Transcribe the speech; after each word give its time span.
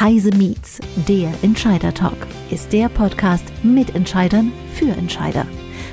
Heise 0.00 0.30
Meets, 0.34 0.80
der 1.06 1.30
Entscheider 1.42 1.92
Talk, 1.92 2.26
ist 2.50 2.72
der 2.72 2.88
Podcast 2.88 3.44
mit 3.62 3.94
Entscheidern 3.94 4.50
für 4.72 4.88
Entscheider. 4.88 5.44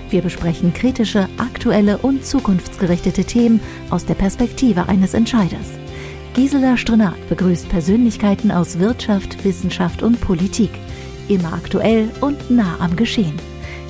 Wir 0.09 0.21
besprechen 0.21 0.73
kritische, 0.73 1.27
aktuelle 1.35 1.97
und 1.97 2.25
zukunftsgerichtete 2.25 3.25
Themen 3.25 3.59
aus 3.89 4.05
der 4.05 4.13
Perspektive 4.13 4.87
eines 4.87 5.13
Entscheiders. 5.13 5.73
Gisela 6.35 6.77
Strenat 6.77 7.17
begrüßt 7.27 7.67
Persönlichkeiten 7.67 8.49
aus 8.49 8.79
Wirtschaft, 8.79 9.43
Wissenschaft 9.43 10.01
und 10.01 10.21
Politik. 10.21 10.71
Immer 11.27 11.51
aktuell 11.51 12.09
und 12.21 12.49
nah 12.49 12.79
am 12.79 12.95
Geschehen. 12.95 13.35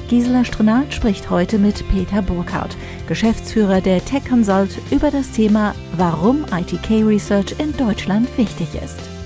Gisela 0.09 0.43
Strenat 0.45 0.95
spricht 0.95 1.29
heute 1.29 1.59
mit 1.59 1.87
Peter 1.89 2.23
Burkhardt, 2.23 2.75
Geschäftsführer 3.07 3.81
der 3.81 4.03
Tech 4.03 4.25
Consult, 4.27 4.79
über 4.89 5.11
das 5.11 5.29
Thema, 5.29 5.75
warum 5.95 6.43
ITK 6.51 7.05
Research 7.05 7.53
in 7.59 7.77
Deutschland 7.77 8.27
wichtig 8.35 8.69
ist. 8.83 9.16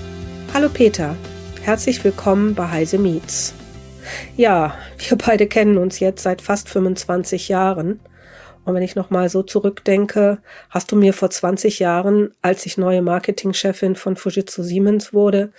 Hallo 0.54 0.68
Peter, 0.68 1.16
herzlich 1.62 2.04
willkommen 2.04 2.54
bei 2.54 2.68
Heise 2.68 2.98
Meets. 2.98 3.54
Ja, 4.36 4.74
wir 4.98 5.16
beide 5.16 5.46
kennen 5.46 5.78
uns 5.78 5.98
jetzt 5.98 6.22
seit 6.22 6.42
fast 6.42 6.68
25 6.68 7.48
Jahren. 7.48 8.00
Und 8.66 8.74
wenn 8.74 8.82
ich 8.82 8.94
nochmal 8.94 9.30
so 9.30 9.42
zurückdenke, 9.42 10.42
hast 10.68 10.92
du 10.92 10.96
mir 10.96 11.14
vor 11.14 11.30
20 11.30 11.78
Jahren, 11.78 12.34
als 12.42 12.66
ich 12.66 12.76
neue 12.76 13.00
Marketingchefin 13.00 13.96
von 13.96 14.14
Fujitsu 14.14 14.62
Siemens 14.62 15.14
wurde, 15.14 15.52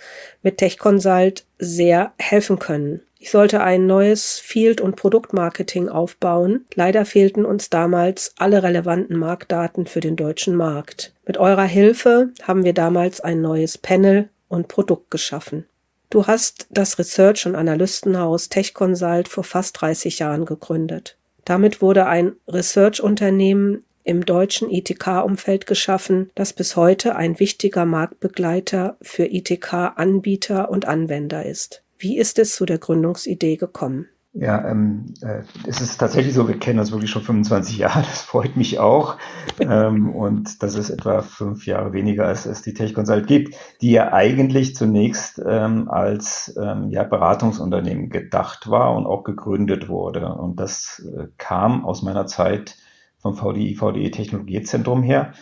mit 0.44 0.58
Tech 0.58 0.78
Consult 0.78 1.44
sehr 1.58 2.12
helfen 2.16 2.60
können. 2.60 3.00
Ich 3.18 3.32
sollte 3.32 3.62
ein 3.62 3.88
neues 3.88 4.38
Field- 4.38 4.80
und 4.80 4.94
Produktmarketing 4.94 5.88
aufbauen. 5.88 6.66
Leider 6.74 7.04
fehlten 7.04 7.44
uns 7.44 7.68
damals 7.68 8.32
alle 8.38 8.62
relevanten 8.62 9.18
Marktdaten 9.18 9.86
für 9.86 10.00
den 10.00 10.14
deutschen 10.14 10.54
Markt. 10.54 11.12
Mit 11.26 11.36
eurer 11.36 11.64
Hilfe 11.64 12.30
haben 12.42 12.64
wir 12.64 12.74
damals 12.74 13.20
ein 13.20 13.40
neues 13.40 13.76
Panel 13.76 14.28
und 14.54 14.68
Produkt 14.68 15.10
geschaffen. 15.10 15.66
Du 16.10 16.26
hast 16.26 16.66
das 16.70 16.98
Research- 16.98 17.46
und 17.46 17.56
Analystenhaus 17.56 18.48
Tech 18.48 18.72
Consult 18.72 19.28
vor 19.28 19.44
fast 19.44 19.80
30 19.80 20.20
Jahren 20.20 20.44
gegründet. 20.44 21.16
Damit 21.44 21.82
wurde 21.82 22.06
ein 22.06 22.32
Research-Unternehmen 22.48 23.84
im 24.04 24.24
deutschen 24.24 24.70
ITK-Umfeld 24.70 25.66
geschaffen, 25.66 26.30
das 26.34 26.52
bis 26.52 26.76
heute 26.76 27.16
ein 27.16 27.40
wichtiger 27.40 27.84
Marktbegleiter 27.84 28.96
für 29.02 29.24
ITK-Anbieter 29.24 30.70
und 30.70 30.86
Anwender 30.86 31.44
ist. 31.44 31.82
Wie 31.98 32.18
ist 32.18 32.38
es 32.38 32.54
zu 32.54 32.66
der 32.66 32.78
Gründungsidee 32.78 33.56
gekommen? 33.56 34.08
Ja, 34.36 34.68
ähm, 34.68 35.14
äh, 35.22 35.42
es 35.64 35.80
ist 35.80 35.98
tatsächlich 35.98 36.34
so, 36.34 36.48
wir 36.48 36.58
kennen 36.58 36.80
uns 36.80 36.90
wirklich 36.90 37.12
schon 37.12 37.22
25 37.22 37.78
Jahre, 37.78 38.00
das 38.02 38.22
freut 38.22 38.56
mich 38.56 38.80
auch. 38.80 39.16
ähm, 39.60 40.10
und 40.10 40.60
das 40.60 40.74
ist 40.74 40.90
etwa 40.90 41.22
fünf 41.22 41.66
Jahre 41.66 41.92
weniger, 41.92 42.26
als 42.26 42.44
es 42.44 42.60
die 42.60 42.74
Tech 42.74 42.94
Consult 42.94 43.28
gibt, 43.28 43.54
die 43.80 43.92
ja 43.92 44.12
eigentlich 44.12 44.74
zunächst 44.74 45.40
ähm, 45.46 45.88
als 45.88 46.52
ähm, 46.60 46.90
ja, 46.90 47.04
Beratungsunternehmen 47.04 48.10
gedacht 48.10 48.68
war 48.68 48.96
und 48.96 49.06
auch 49.06 49.22
gegründet 49.22 49.88
wurde. 49.88 50.26
Und 50.34 50.58
das 50.58 51.08
äh, 51.16 51.28
kam 51.38 51.84
aus 51.84 52.02
meiner 52.02 52.26
Zeit 52.26 52.76
vom 53.18 53.36
VDI, 53.36 53.76
VDE 53.76 54.10
Technologiezentrum 54.10 55.04
her, 55.04 55.32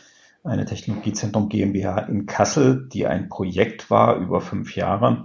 eine 0.45 0.67
Technologiezentrum 0.67 1.49
GmbH 1.49 1.99
in 2.01 2.27
Kassel, 2.27 2.89
die 2.93 3.07
ein 3.07 3.31
Projekt 3.31 3.91
war 3.91 4.17
über 4.17 4.43
fünf 4.43 4.77
Jahre 4.77 5.25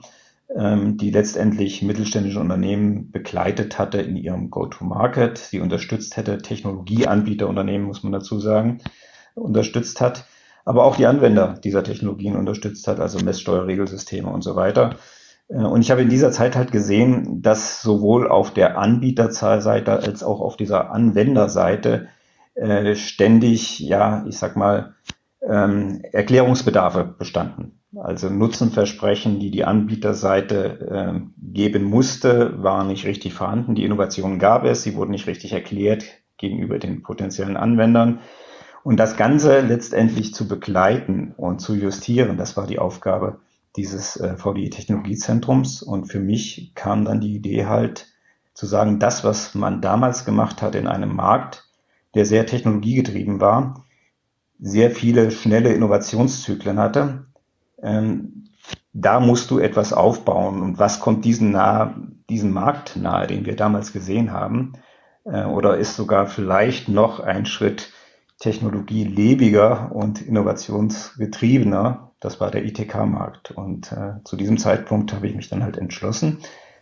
die 0.50 1.12
letztendlich 1.12 1.82
mittelständische 1.82 2.40
Unternehmen 2.40 3.12
begleitet 3.12 3.78
hatte 3.78 4.02
in 4.02 4.16
ihrem 4.16 4.50
Go-to-Market, 4.50 5.38
sie 5.38 5.60
unterstützt 5.60 6.16
hätte, 6.16 6.38
Technologieanbieterunternehmen, 6.38 7.86
muss 7.86 8.02
man 8.02 8.14
dazu 8.14 8.40
sagen, 8.40 8.80
unterstützt 9.36 10.00
hat, 10.00 10.26
aber 10.66 10.84
auch 10.84 10.98
die 10.98 11.06
Anwender 11.06 11.60
dieser 11.64 11.84
Technologien 11.84 12.36
unterstützt 12.36 12.88
hat, 12.88 13.00
also 13.00 13.20
Messsteuerregelsysteme 13.20 14.30
und 14.30 14.42
so 14.42 14.56
weiter. 14.56 14.96
Äh, 15.48 15.64
und 15.64 15.82
ich 15.82 15.92
habe 15.92 16.02
in 16.02 16.10
dieser 16.10 16.32
Zeit 16.32 16.56
halt 16.56 16.72
gesehen, 16.72 17.42
dass 17.42 17.82
sowohl 17.82 18.30
auf 18.30 18.52
der 18.54 18.78
Anbieterseite 18.78 19.94
als 19.94 20.24
auch 20.24 20.42
auf 20.42 20.58
dieser 20.58 20.92
Anwenderseite 20.92 22.10
äh, 22.56 22.96
ständig, 22.96 23.80
ja, 23.80 24.26
ich 24.28 24.38
sag 24.38 24.56
mal, 24.56 24.96
ähm, 25.42 26.02
Erklärungsbedarfe 26.12 27.04
bestanden. 27.18 27.77
Also 27.96 28.30
Nutzenversprechen, 28.30 29.40
die 29.40 29.50
die 29.50 29.64
Anbieterseite 29.64 30.80
äh, 30.90 31.20
geben 31.38 31.86
musste, 31.86 32.62
waren 32.62 32.88
nicht 32.88 33.06
richtig 33.06 33.34
vorhanden. 33.34 33.76
Die 33.76 33.86
Innovationen 33.86 34.40
gab 34.40 34.66
es, 34.66 34.84
sie 34.84 34.96
wurden 34.96 35.12
nicht 35.12 35.28
richtig 35.28 35.54
erklärt 35.54 36.04
gegenüber 36.38 36.80
den 36.80 37.02
potenziellen 37.02 37.56
Anwendern. 37.58 38.20
Und 38.84 38.98
das 38.98 39.18
Ganze 39.18 39.62
letztendlich 39.62 40.34
zu 40.34 40.48
begleiten 40.48 41.34
und 41.38 41.60
zu 41.60 41.76
justieren, 41.76 42.38
das 42.38 42.58
war 42.58 42.68
die 42.68 42.80
Aufgabe 42.80 43.40
dieses 43.78 44.18
äh, 44.18 44.36
VDI 44.36 44.70
Technologiezentrums. 44.70 45.82
Und 45.82 46.06
für 46.06 46.20
mich 46.20 46.74
kam 46.76 47.06
dann 47.06 47.22
die 47.22 47.36
Idee 47.36 47.66
halt 47.66 48.08
zu 48.54 48.66
sagen, 48.66 49.00
das, 49.00 49.24
was 49.24 49.56
man 49.56 49.82
damals 49.82 50.26
gemacht 50.26 50.62
hat 50.62 50.76
in 50.76 50.88
einem 50.88 51.16
Markt, 51.16 51.70
der 52.16 52.26
sehr 52.26 52.46
technologiegetrieben 52.46 53.40
war, 53.40 53.86
sehr 54.60 54.92
viele 54.92 55.32
schnelle 55.32 55.74
Innovationszyklen 55.74 56.80
hatte, 56.80 57.27
ähm, 57.82 58.46
da 58.94 59.20
musst 59.20 59.52
du 59.52 59.60
etwas 59.60 59.94
aufbauen. 59.94 60.62
Und 60.62 60.80
was 60.80 61.00
kommt 61.00 61.26
diesen, 61.26 61.52
nahe, 61.52 61.96
diesen 62.30 62.52
Markt 62.52 62.96
nahe, 62.96 63.28
den 63.28 63.46
wir 63.46 63.56
damals 63.56 63.94
gesehen 63.94 64.32
haben? 64.32 64.74
Äh, 65.26 65.46
oder 65.46 65.78
ist 65.78 65.96
sogar 65.96 66.28
vielleicht 66.28 66.90
noch 66.90 67.20
ein 67.20 67.46
Schritt 67.46 67.92
technologielebiger 68.40 69.92
und 69.94 70.22
innovationsgetriebener? 70.22 72.12
Das 72.20 72.40
war 72.40 72.50
der 72.50 72.66
ITK-Markt. 72.66 73.52
Und 73.52 73.92
äh, 73.92 74.24
zu 74.24 74.36
diesem 74.36 74.58
Zeitpunkt 74.58 75.14
habe 75.14 75.28
ich 75.28 75.36
mich 75.36 75.50
dann 75.50 75.64
halt 75.64 75.78
entschlossen, 75.78 76.40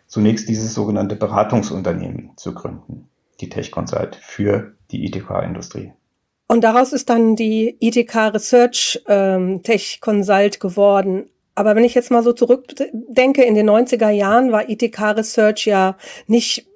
zunächst 0.08 0.48
dieses 0.48 0.74
sogenannte 0.74 1.16
Beratungsunternehmen 1.16 2.32
zu 2.38 2.54
gründen, 2.54 3.10
die 3.42 3.50
Tech 3.50 3.72
Consult 3.72 4.16
für 4.16 4.76
die 4.92 5.06
ITK-Industrie. 5.06 5.94
Und 6.48 6.64
daraus 6.64 6.94
ist 6.94 7.10
dann 7.10 7.36
die 7.36 7.76
ITK 7.80 8.34
Research 8.34 9.02
ähm, 9.08 9.64
Tech 9.64 10.00
Consult 10.00 10.60
geworden. 10.60 11.30
Aber 11.56 11.76
wenn 11.76 11.84
ich 11.84 11.96
jetzt 11.96 12.12
mal 12.12 12.22
so 12.22 12.34
zurückdenke, 12.34 13.44
in 13.44 13.56
den 13.56 13.70
90er 13.70 14.10
Jahren 14.10 14.52
war 14.52 14.70
ITK 14.70 15.02
Research 15.18 15.66
ja 15.66 15.98
nicht 16.28 16.68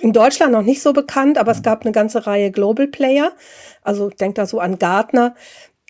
in 0.00 0.12
Deutschland 0.12 0.52
noch 0.52 0.62
nicht 0.62 0.82
so 0.82 0.92
bekannt, 0.92 1.38
aber 1.38 1.52
es 1.52 1.62
gab 1.62 1.82
eine 1.82 1.92
ganze 1.92 2.26
Reihe 2.26 2.50
Global 2.50 2.88
Player. 2.88 3.32
Also 3.82 4.08
ich 4.08 4.16
denke 4.16 4.34
da 4.34 4.46
so 4.46 4.58
an 4.58 4.78
Gartner, 4.78 5.34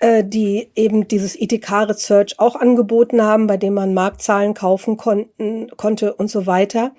äh, 0.01 0.25
die 0.25 0.71
eben 0.75 1.09
dieses 1.09 1.41
ITK 1.41 1.89
Research 1.89 2.39
auch 2.39 2.57
angeboten 2.57 3.23
haben, 3.23 3.47
bei 3.47 3.57
dem 3.57 3.75
man 3.75 3.95
Marktzahlen 3.95 4.55
kaufen 4.55 4.97
konnten, 4.97 5.69
konnte 5.77 6.15
und 6.15 6.29
so 6.29 6.47
weiter. 6.47 6.93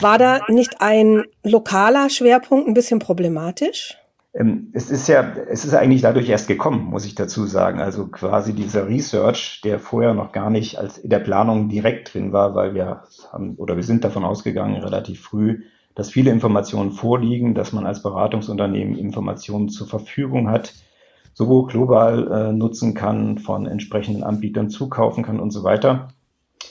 War 0.00 0.18
da 0.18 0.40
nicht 0.48 0.80
ein 0.80 1.24
lokaler 1.42 2.10
Schwerpunkt 2.10 2.68
ein 2.68 2.74
bisschen 2.74 2.98
problematisch? 2.98 3.98
Ähm, 4.34 4.70
es 4.72 4.90
ist 4.90 5.08
ja, 5.08 5.32
es 5.48 5.64
ist 5.64 5.74
eigentlich 5.74 6.02
dadurch 6.02 6.28
erst 6.28 6.48
gekommen, 6.48 6.84
muss 6.84 7.06
ich 7.06 7.14
dazu 7.14 7.46
sagen. 7.46 7.80
Also 7.80 8.08
quasi 8.08 8.52
dieser 8.52 8.88
Research, 8.88 9.60
der 9.62 9.78
vorher 9.78 10.12
noch 10.14 10.32
gar 10.32 10.50
nicht 10.50 10.78
als 10.78 10.98
in 10.98 11.10
der 11.10 11.20
Planung 11.20 11.68
direkt 11.68 12.12
drin 12.12 12.32
war, 12.32 12.54
weil 12.54 12.74
wir 12.74 13.04
haben 13.32 13.54
oder 13.56 13.76
wir 13.76 13.84
sind 13.84 14.04
davon 14.04 14.24
ausgegangen, 14.24 14.82
relativ 14.82 15.20
früh, 15.20 15.62
dass 15.94 16.10
viele 16.10 16.32
Informationen 16.32 16.90
vorliegen, 16.90 17.54
dass 17.54 17.72
man 17.72 17.86
als 17.86 18.02
Beratungsunternehmen 18.02 18.96
Informationen 18.96 19.68
zur 19.68 19.86
Verfügung 19.86 20.50
hat, 20.50 20.74
sowohl 21.34 21.68
global 21.68 22.32
äh, 22.32 22.52
nutzen 22.52 22.94
kann, 22.94 23.38
von 23.38 23.66
entsprechenden 23.66 24.24
Anbietern 24.24 24.68
zukaufen 24.68 25.24
kann 25.24 25.38
und 25.38 25.52
so 25.52 25.62
weiter. 25.62 26.08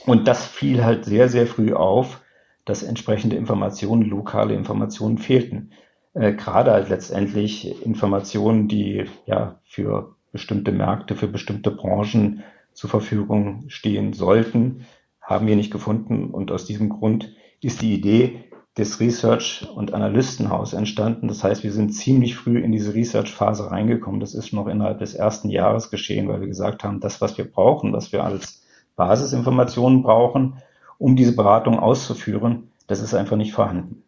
Und 0.05 0.27
das 0.27 0.45
fiel 0.45 0.83
halt 0.83 1.05
sehr, 1.05 1.29
sehr 1.29 1.47
früh 1.47 1.73
auf, 1.73 2.19
dass 2.65 2.83
entsprechende 2.83 3.37
Informationen, 3.37 4.03
lokale 4.03 4.53
Informationen 4.53 5.17
fehlten 5.17 5.71
äh, 6.13 6.33
gerade 6.33 6.71
halt 6.71 6.89
letztendlich 6.89 7.83
Informationen, 7.85 8.67
die 8.67 9.05
ja 9.25 9.59
für 9.65 10.15
bestimmte 10.31 10.71
Märkte, 10.71 11.15
für 11.15 11.27
bestimmte 11.27 11.71
Branchen 11.71 12.43
zur 12.73 12.89
Verfügung 12.89 13.65
stehen 13.67 14.13
sollten, 14.13 14.85
haben 15.21 15.47
wir 15.47 15.55
nicht 15.55 15.71
gefunden. 15.71 16.31
Und 16.31 16.51
aus 16.51 16.65
diesem 16.65 16.89
Grund 16.89 17.33
ist 17.61 17.81
die 17.81 17.93
Idee 17.93 18.43
des 18.77 18.99
Research- 18.99 19.67
und 19.75 19.93
Analystenhaus 19.93 20.73
entstanden. 20.73 21.27
Das 21.27 21.43
heißt, 21.43 21.63
wir 21.63 21.71
sind 21.71 21.91
ziemlich 21.91 22.35
früh 22.35 22.57
in 22.59 22.71
diese 22.71 22.93
Research-Phase 22.95 23.69
reingekommen. 23.69 24.19
Das 24.19 24.33
ist 24.33 24.51
noch 24.51 24.67
innerhalb 24.67 24.99
des 24.99 25.13
ersten 25.13 25.49
Jahres 25.49 25.91
geschehen, 25.91 26.27
weil 26.27 26.41
wir 26.41 26.47
gesagt 26.47 26.83
haben, 26.83 26.99
das, 26.99 27.21
was 27.21 27.37
wir 27.37 27.45
brauchen, 27.45 27.93
was 27.93 28.11
wir 28.11 28.23
als 28.23 28.63
Basisinformationen 28.95 30.01
brauchen, 30.01 30.55
um 30.97 31.15
diese 31.15 31.35
Beratung 31.35 31.79
auszuführen, 31.79 32.71
das 32.87 33.01
ist 33.01 33.13
einfach 33.13 33.37
nicht 33.37 33.53
vorhanden. 33.53 34.03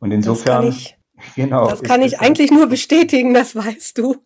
Und 0.00 0.10
insofern 0.10 0.74
Genau. 1.36 1.68
Das 1.68 1.82
kann 1.82 2.02
ich 2.02 2.20
eigentlich 2.20 2.50
nur 2.50 2.66
bestätigen, 2.66 3.34
das 3.34 3.54
weißt 3.56 3.98
du. 3.98 4.16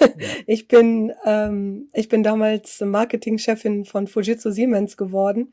Ja. 0.00 0.08
Ich 0.46 0.68
bin, 0.68 1.12
ähm, 1.24 1.88
ich 1.92 2.08
bin 2.08 2.22
damals 2.22 2.80
Marketingchefin 2.80 3.84
von 3.84 4.06
Fujitsu 4.06 4.50
Siemens 4.50 4.96
geworden. 4.96 5.52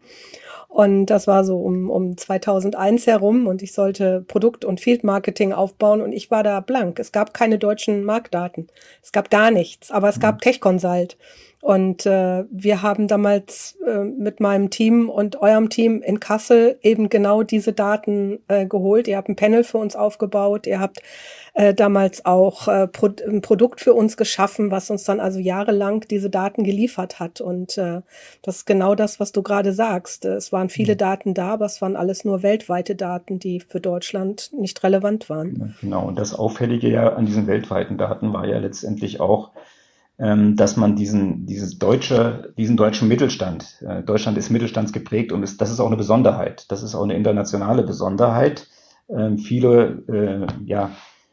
Und 0.68 1.07
das 1.07 1.28
war 1.28 1.44
so 1.44 1.57
um, 1.60 1.90
um 1.90 2.18
2001 2.18 3.06
herum 3.06 3.45
und 3.48 3.62
ich 3.62 3.74
sollte 3.74 4.25
Produkt- 4.28 4.66
und 4.66 4.80
Field 4.80 5.04
Marketing 5.04 5.54
aufbauen 5.54 6.01
und 6.01 6.13
ich 6.13 6.31
war 6.31 6.42
da 6.42 6.60
blank. 6.62 7.00
Es 7.00 7.12
gab 7.12 7.34
keine 7.34 7.60
deutschen 7.60 8.04
Marktdaten. 8.04 8.68
Es 9.01 9.12
gab 9.12 9.30
gar 9.30 9.51
nichts, 9.51 9.92
aber 9.92 10.10
es 10.10 10.19
gab 10.19 10.36
mhm. 10.36 10.39
Tech 10.39 10.62
Consult. 10.62 11.18
Und 11.63 12.06
äh, 12.06 12.44
wir 12.51 12.81
haben 12.81 13.07
damals 13.07 13.77
äh, 13.88 14.04
mit 14.04 14.42
meinem 14.42 14.69
Team 14.69 15.10
und 15.10 15.42
eurem 15.42 15.69
Team 15.69 16.01
in 16.01 16.19
Kassel 16.19 16.77
eben 16.81 17.07
genau 17.07 17.42
diese 17.42 17.71
Daten 17.71 18.39
äh, 18.50 18.65
geholt. 18.65 19.07
Ihr 19.07 19.15
habt 19.15 19.30
ein 19.30 19.38
Panel 19.38 19.63
für 19.63 19.77
uns 19.77 19.95
aufgebaut. 19.95 20.68
Ihr 20.68 20.81
habt 20.81 21.01
äh, 21.54 21.74
damals 21.74 22.25
auch 22.25 22.68
äh, 22.68 22.88
Pro 22.88 23.12
ein 23.25 23.42
Produkt 23.42 23.80
für 23.80 23.94
uns 23.94 24.18
geschaffen, 24.18 24.71
was 24.71 24.89
uns 24.89 25.06
dann 25.06 25.21
also 25.21 25.39
jahrelang 25.39 26.01
diese 26.01 26.30
Daten 26.30 26.65
geliefert 26.65 27.21
hat. 27.21 27.39
Und 27.39 27.77
äh, 27.77 28.01
das 28.42 28.57
ist 28.57 28.65
genau 28.65 28.94
das, 28.94 29.21
was 29.21 29.31
du 29.31 29.42
gerade 29.42 29.71
sagst. 29.71 30.25
Es 30.25 30.51
waren 30.51 30.68
viele 30.68 30.95
mhm. 30.95 30.98
Daten 30.98 31.33
da, 31.33 31.54
aber 31.54 31.65
es 31.65 31.81
waren 31.81 31.95
alles 31.95 32.25
nur 32.25 32.44
weltweite 32.44 32.95
Daten, 32.98 33.39
die 33.39 33.62
für 33.62 33.80
Deutschland 33.80 34.51
nicht 34.51 34.83
relevant 34.83 35.30
waren. 35.30 35.75
Genau. 35.80 36.07
Und 36.10 36.19
das 36.19 36.33
Auffällige 36.33 36.89
ja 36.89 37.13
an 37.13 37.25
diesen 37.25 37.48
weltweiten 37.48 37.98
Daten 37.98 38.33
war 38.33 38.45
ja 38.45 38.57
letztendlich 38.57 39.21
auch, 39.21 39.51
dass 40.18 40.77
man 40.77 40.95
diesen, 40.95 41.48
dieses 41.48 41.80
deutsche, 41.80 42.54
diesen 42.57 42.77
deutschen 42.77 43.07
Mittelstand, 43.07 43.81
äh, 43.81 44.04
Deutschland 44.04 44.38
ist 44.38 44.51
mittelstandsgeprägt 44.51 45.31
und 45.31 45.42
ist, 45.42 45.60
das 45.60 45.71
ist 45.71 45.80
auch 45.80 45.88
eine 45.88 45.98
Besonderheit. 45.98 46.71
Das 46.71 46.83
ist 46.83 46.94
auch 46.94 47.04
eine 47.04 47.15
internationale 47.15 47.83
Besonderheit. 47.83 48.68
Ähm, 49.10 49.39
viele 49.39 50.04
äh, 50.07 50.65
ja, 50.65 50.92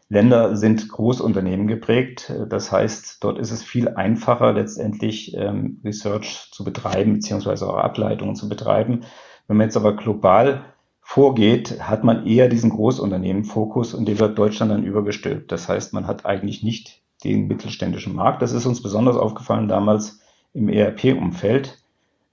Länder 0.09 0.57
sind 0.57 0.89
Großunternehmen 0.89 1.69
geprägt. 1.69 2.33
Das 2.49 2.73
heißt, 2.73 3.23
dort 3.23 3.39
ist 3.39 3.53
es 3.53 3.63
viel 3.63 3.89
einfacher, 3.89 4.53
letztendlich 4.53 5.37
ähm, 5.37 5.81
Research 5.85 6.49
zu 6.51 6.65
betreiben, 6.65 7.15
beziehungsweise 7.15 7.69
auch 7.69 7.77
Ableitungen 7.77 8.35
zu 8.35 8.49
betreiben. 8.49 9.03
Wenn 9.47 9.57
man 9.57 9.67
jetzt 9.67 9.77
aber 9.77 9.95
global 9.95 10.65
vorgeht, 11.01 11.81
hat 11.81 12.03
man 12.03 12.27
eher 12.27 12.49
diesen 12.49 12.71
Großunternehmen-Fokus 12.71 13.95
und 13.95 14.09
der 14.09 14.19
wird 14.19 14.39
Deutschland 14.39 14.73
dann 14.73 14.85
übergestülpt. 14.85 15.53
Das 15.53 15.69
heißt, 15.69 15.93
man 15.93 16.07
hat 16.07 16.27
eigentlich 16.27 16.63
nicht 16.63 17.00
den 17.21 17.47
mittelständischen 17.47 18.15
Markt. 18.15 18.43
Das 18.43 18.53
ist 18.53 18.67
uns 18.67 18.83
besonders 18.83 19.17
aufgefallen 19.17 19.69
damals 19.69 20.21
im 20.53 20.69
ERP-Umfeld. 20.69 21.79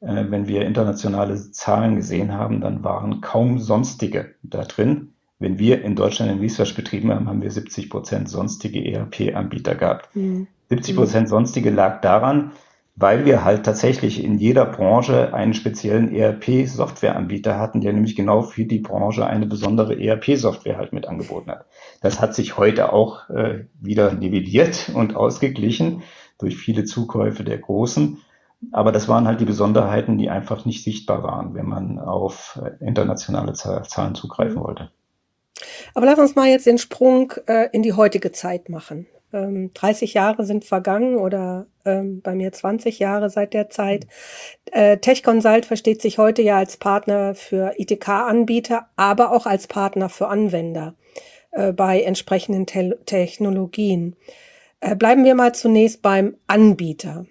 Äh, 0.01 0.25
wenn 0.30 0.48
wir 0.48 0.66
internationale 0.66 1.51
Zahlen 1.51 1.95
gesehen 1.95 2.34
haben, 2.34 2.62
dann 2.62 2.84
waren 2.84 3.22
kaum 3.22 3.60
sonstige 3.60 4.36
da 4.44 4.63
drin. 4.63 5.13
Wenn 5.39 5.60
wir 5.60 5.84
in 5.84 5.95
Deutschland 5.95 6.31
einen 6.31 6.42
Research 6.42 6.75
betrieben 6.75 7.12
haben, 7.12 7.28
haben 7.28 7.42
wir 7.42 7.51
70 7.51 7.89
Prozent 7.89 8.30
sonstige 8.30 8.84
ERP-Anbieter 8.84 9.75
gehabt. 9.75 10.16
Mhm. 10.16 10.48
70 10.69 10.95
Prozent 10.95 11.30
sonstige 11.30 11.69
lag 11.69 12.01
daran, 12.01 12.51
weil 12.99 13.25
wir 13.25 13.45
halt 13.45 13.63
tatsächlich 13.63 14.23
in 14.23 14.39
jeder 14.39 14.65
Branche 14.65 15.31
einen 15.31 15.53
speziellen 15.53 16.13
ERP-Softwareanbieter 16.13 17.59
hatten, 17.59 17.79
der 17.79 17.94
nämlich 17.94 18.15
genau 18.15 18.41
für 18.41 18.65
die 18.65 18.79
Branche 18.79 19.25
eine 19.25 19.45
besondere 19.45 19.99
ERP-Software 20.01 20.77
halt 20.77 20.94
mit 20.94 21.07
angeboten 21.07 21.51
hat. 21.51 21.67
Das 22.01 22.19
hat 22.19 22.33
sich 22.33 22.57
heute 22.57 22.91
auch 22.91 23.29
äh, 23.29 23.65
wieder 23.79 24.11
nivelliert 24.13 24.89
und 24.95 25.15
ausgeglichen 25.15 26.01
durch 26.39 26.57
viele 26.57 26.85
Zukäufe 26.85 27.44
der 27.44 27.59
Großen. 27.59 28.17
Aber 28.71 28.91
das 28.91 29.07
waren 29.07 29.27
halt 29.27 29.39
die 29.41 29.45
Besonderheiten, 29.45 30.17
die 30.17 30.31
einfach 30.31 30.65
nicht 30.65 30.83
sichtbar 30.83 31.21
waren, 31.21 31.53
wenn 31.53 31.67
man 31.67 31.99
auf 31.99 32.59
äh, 32.63 32.83
internationale 32.83 33.53
Zahlen 33.53 34.15
zugreifen 34.15 34.59
wollte. 34.63 34.89
Aber 35.94 36.07
lass 36.07 36.17
uns 36.17 36.35
mal 36.35 36.47
jetzt 36.47 36.65
den 36.65 36.79
Sprung 36.79 37.33
äh, 37.45 37.69
in 37.71 37.83
die 37.83 37.94
heutige 37.94 38.31
Zeit 38.31 38.69
machen. 38.69 39.05
Ähm, 39.33 39.71
30 39.74 40.13
Jahre 40.13 40.45
sind 40.45 40.65
vergangen 40.65 41.18
oder 41.18 41.68
ähm, 41.85 42.21
bei 42.21 42.33
mir 42.35 42.51
20 42.51 43.00
Jahre 43.00 43.29
seit 43.29 43.53
der 43.53 43.69
Zeit. 43.69 44.07
Äh, 44.71 44.97
Tech 44.97 45.24
Consult 45.24 45.65
versteht 45.65 46.01
sich 46.01 46.18
heute 46.18 46.41
ja 46.41 46.57
als 46.57 46.77
Partner 46.77 47.35
für 47.35 47.74
ITK-Anbieter, 47.77 48.88
aber 48.95 49.31
auch 49.31 49.45
als 49.45 49.68
Partner 49.68 50.09
für 50.09 50.27
Anwender 50.27 50.95
äh, 51.51 51.74
bei 51.74 52.01
entsprechenden 52.01 52.65
Te 52.65 52.97
Technologien. 53.06 54.15
Äh, 54.79 54.95
bleiben 54.95 55.25
wir 55.25 55.35
mal 55.35 55.53
zunächst 55.53 56.01
beim 56.01 56.38
Anbieter. 56.47 57.25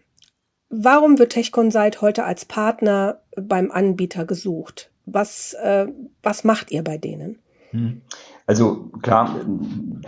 Warum 0.69 1.19
wird 1.19 1.32
Tech 1.32 1.52
Consult 1.52 2.02
heute 2.02 2.25
als 2.25 2.44
Partner 2.44 3.20
beim 3.37 3.70
Anbieter 3.70 4.25
gesucht? 4.25 4.90
Was, 5.06 5.54
äh, 5.54 5.87
was 6.22 6.44
macht 6.44 6.72
ihr 6.72 6.82
bei 6.82 6.99
denen? 6.99 7.38
Hm. 7.70 8.02
Also 8.46 8.90
klar, 9.02 9.40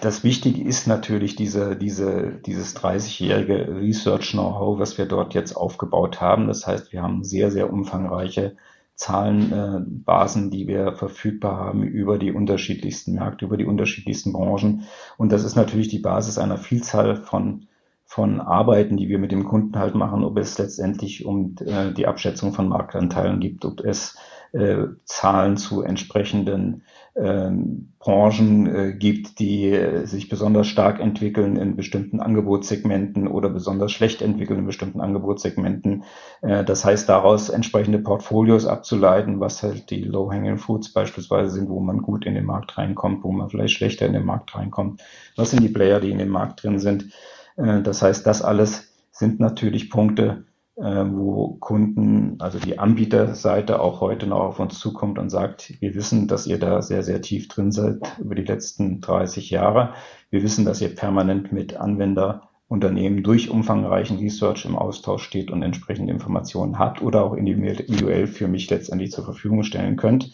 das 0.01 0.23
Wichtige 0.23 0.63
ist 0.63 0.87
natürlich 0.87 1.35
diese, 1.35 1.75
diese, 1.75 2.41
dieses 2.47 2.77
30-jährige 2.77 3.81
Research-Know-how, 3.81 4.79
was 4.79 4.97
wir 4.97 5.07
dort 5.07 5.35
jetzt 5.35 5.57
aufgebaut 5.57 6.21
haben. 6.21 6.47
Das 6.47 6.65
heißt, 6.65 6.93
wir 6.93 7.03
haben 7.03 7.25
sehr, 7.25 7.51
sehr 7.51 7.73
umfangreiche 7.73 8.57
Zahlenbasen, 8.95 10.49
äh, 10.49 10.51
die 10.51 10.69
wir 10.69 10.93
verfügbar 10.93 11.57
haben 11.57 11.83
über 11.83 12.17
die 12.17 12.31
unterschiedlichsten 12.31 13.15
Märkte, 13.15 13.45
über 13.45 13.57
die 13.57 13.67
unterschiedlichsten 13.67 14.33
Branchen. 14.33 14.85
Und 15.17 15.33
das 15.33 15.43
ist 15.43 15.57
natürlich 15.57 15.89
die 15.89 15.99
Basis 15.99 16.39
einer 16.39 16.59
Vielzahl 16.59 17.17
von 17.17 17.67
von 18.11 18.41
Arbeiten, 18.41 18.97
die 18.97 19.11
wir 19.11 19.19
mit 19.19 19.33
dem 19.33 19.45
Kunden 19.45 19.79
halt 19.79 19.95
machen, 19.95 20.25
ob 20.25 20.39
es 20.39 20.57
letztendlich 20.57 21.27
um 21.27 21.57
äh, 21.61 21.93
die 21.93 22.07
Abschätzung 22.07 22.55
von 22.55 22.67
Marktanteilen 22.67 23.39
gibt, 23.39 23.67
ob 23.67 23.85
es 23.85 24.17
äh, 24.53 24.87
Zahlen 25.05 25.57
zu 25.57 25.83
entsprechenden 25.83 26.83
ähm, 27.17 27.93
Branchen 27.99 28.67
äh, 28.75 28.93
gibt, 28.93 29.39
die 29.41 29.71
äh, 29.71 30.07
sich 30.07 30.29
besonders 30.29 30.69
stark 30.69 31.01
entwickeln 31.01 31.57
in 31.57 31.77
bestimmten 31.77 32.21
Angebotssegmenten 32.21 33.27
oder 33.27 33.51
besonders 33.51 33.93
schlecht 33.93 34.23
entwickeln 34.23 34.61
in 34.61 34.67
bestimmten 34.67 35.01
Angebotssegmenten. 35.01 36.05
Äh, 36.43 36.65
das 36.65 36.85
heißt, 36.85 37.09
daraus 37.09 37.49
entsprechende 37.49 37.99
Portfolios 37.99 38.67
abzuleiten, 38.67 39.41
was 39.41 39.63
halt 39.63 39.91
die 39.91 40.05
Low-Hanging 40.05 40.59
Fruits 40.59 40.93
beispielsweise 40.93 41.51
sind, 41.51 41.69
wo 41.69 41.81
man 41.81 42.03
gut 42.03 42.25
in 42.25 42.35
den 42.35 42.45
Markt 42.45 42.79
reinkommt, 42.79 43.25
wo 43.25 43.33
man 43.33 43.51
vielleicht 43.51 43.75
schlechter 43.75 44.07
in 44.07 44.13
den 44.13 44.25
Markt 44.25 44.55
reinkommt. 44.55 45.03
Was 45.37 45.51
sind 45.51 45.63
die 45.63 45.69
Player, 45.69 46.01
die 46.01 46.11
in 46.11 46.19
dem 46.19 46.31
Markt 46.31 46.63
drin 46.63 46.79
sind? 46.79 47.13
Äh, 47.57 47.83
das 47.83 48.03
heißt, 48.03 48.27
das 48.27 48.43
alles 48.43 48.93
sind 49.11 49.41
natürlich 49.41 49.91
Punkte, 49.91 50.45
wo 50.81 51.57
Kunden, 51.59 52.37
also 52.39 52.59
die 52.59 52.79
Anbieterseite 52.79 53.81
auch 53.81 54.01
heute 54.01 54.27
noch 54.27 54.41
auf 54.41 54.61
uns 54.61 54.79
zukommt 54.79 55.19
und 55.19 55.29
sagt, 55.29 55.75
wir 55.81 55.95
wissen, 55.95 56.29
dass 56.29 56.47
ihr 56.47 56.59
da 56.59 56.83
sehr, 56.83 57.03
sehr 57.03 57.21
tief 57.21 57.49
drin 57.49 57.73
seid 57.73 57.97
über 58.21 58.37
die 58.37 58.45
letzten 58.45 59.01
30 59.01 59.51
Jahre. 59.51 59.95
Wir 60.31 60.43
wissen, 60.43 60.65
dass 60.65 60.81
ihr 60.81 60.95
permanent 60.95 61.53
mit 61.53 61.77
Anwenderunternehmen 61.77 63.25
durch 63.25 63.51
umfangreichen 63.51 64.19
Research 64.19 64.67
im 64.67 64.77
Austausch 64.77 65.25
steht 65.25 65.51
und 65.51 65.63
entsprechende 65.63 66.13
Informationen 66.13 66.79
habt 66.79 67.03
oder 67.03 67.25
auch 67.25 67.35
individuell 67.35 68.29
für 68.29 68.47
mich 68.47 68.71
letztendlich 68.71 69.11
zur 69.11 69.25
Verfügung 69.25 69.65
stellen 69.65 69.97
könnt. 69.97 70.33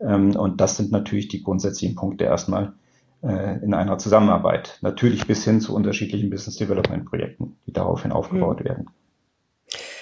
Ähm, 0.00 0.36
und 0.36 0.60
das 0.60 0.76
sind 0.76 0.92
natürlich 0.92 1.28
die 1.28 1.42
grundsätzlichen 1.42 1.96
Punkte 1.96 2.24
erstmal 2.24 2.74
äh, 3.22 3.64
in 3.64 3.72
einer 3.72 3.96
Zusammenarbeit. 3.96 4.78
Natürlich 4.82 5.26
bis 5.26 5.44
hin 5.44 5.62
zu 5.62 5.74
unterschiedlichen 5.74 6.28
Business 6.28 6.56
Development 6.56 7.06
Projekten, 7.06 7.56
die 7.66 7.72
daraufhin 7.72 8.12
aufgebaut 8.12 8.60
mhm. 8.60 8.64
werden. 8.64 8.86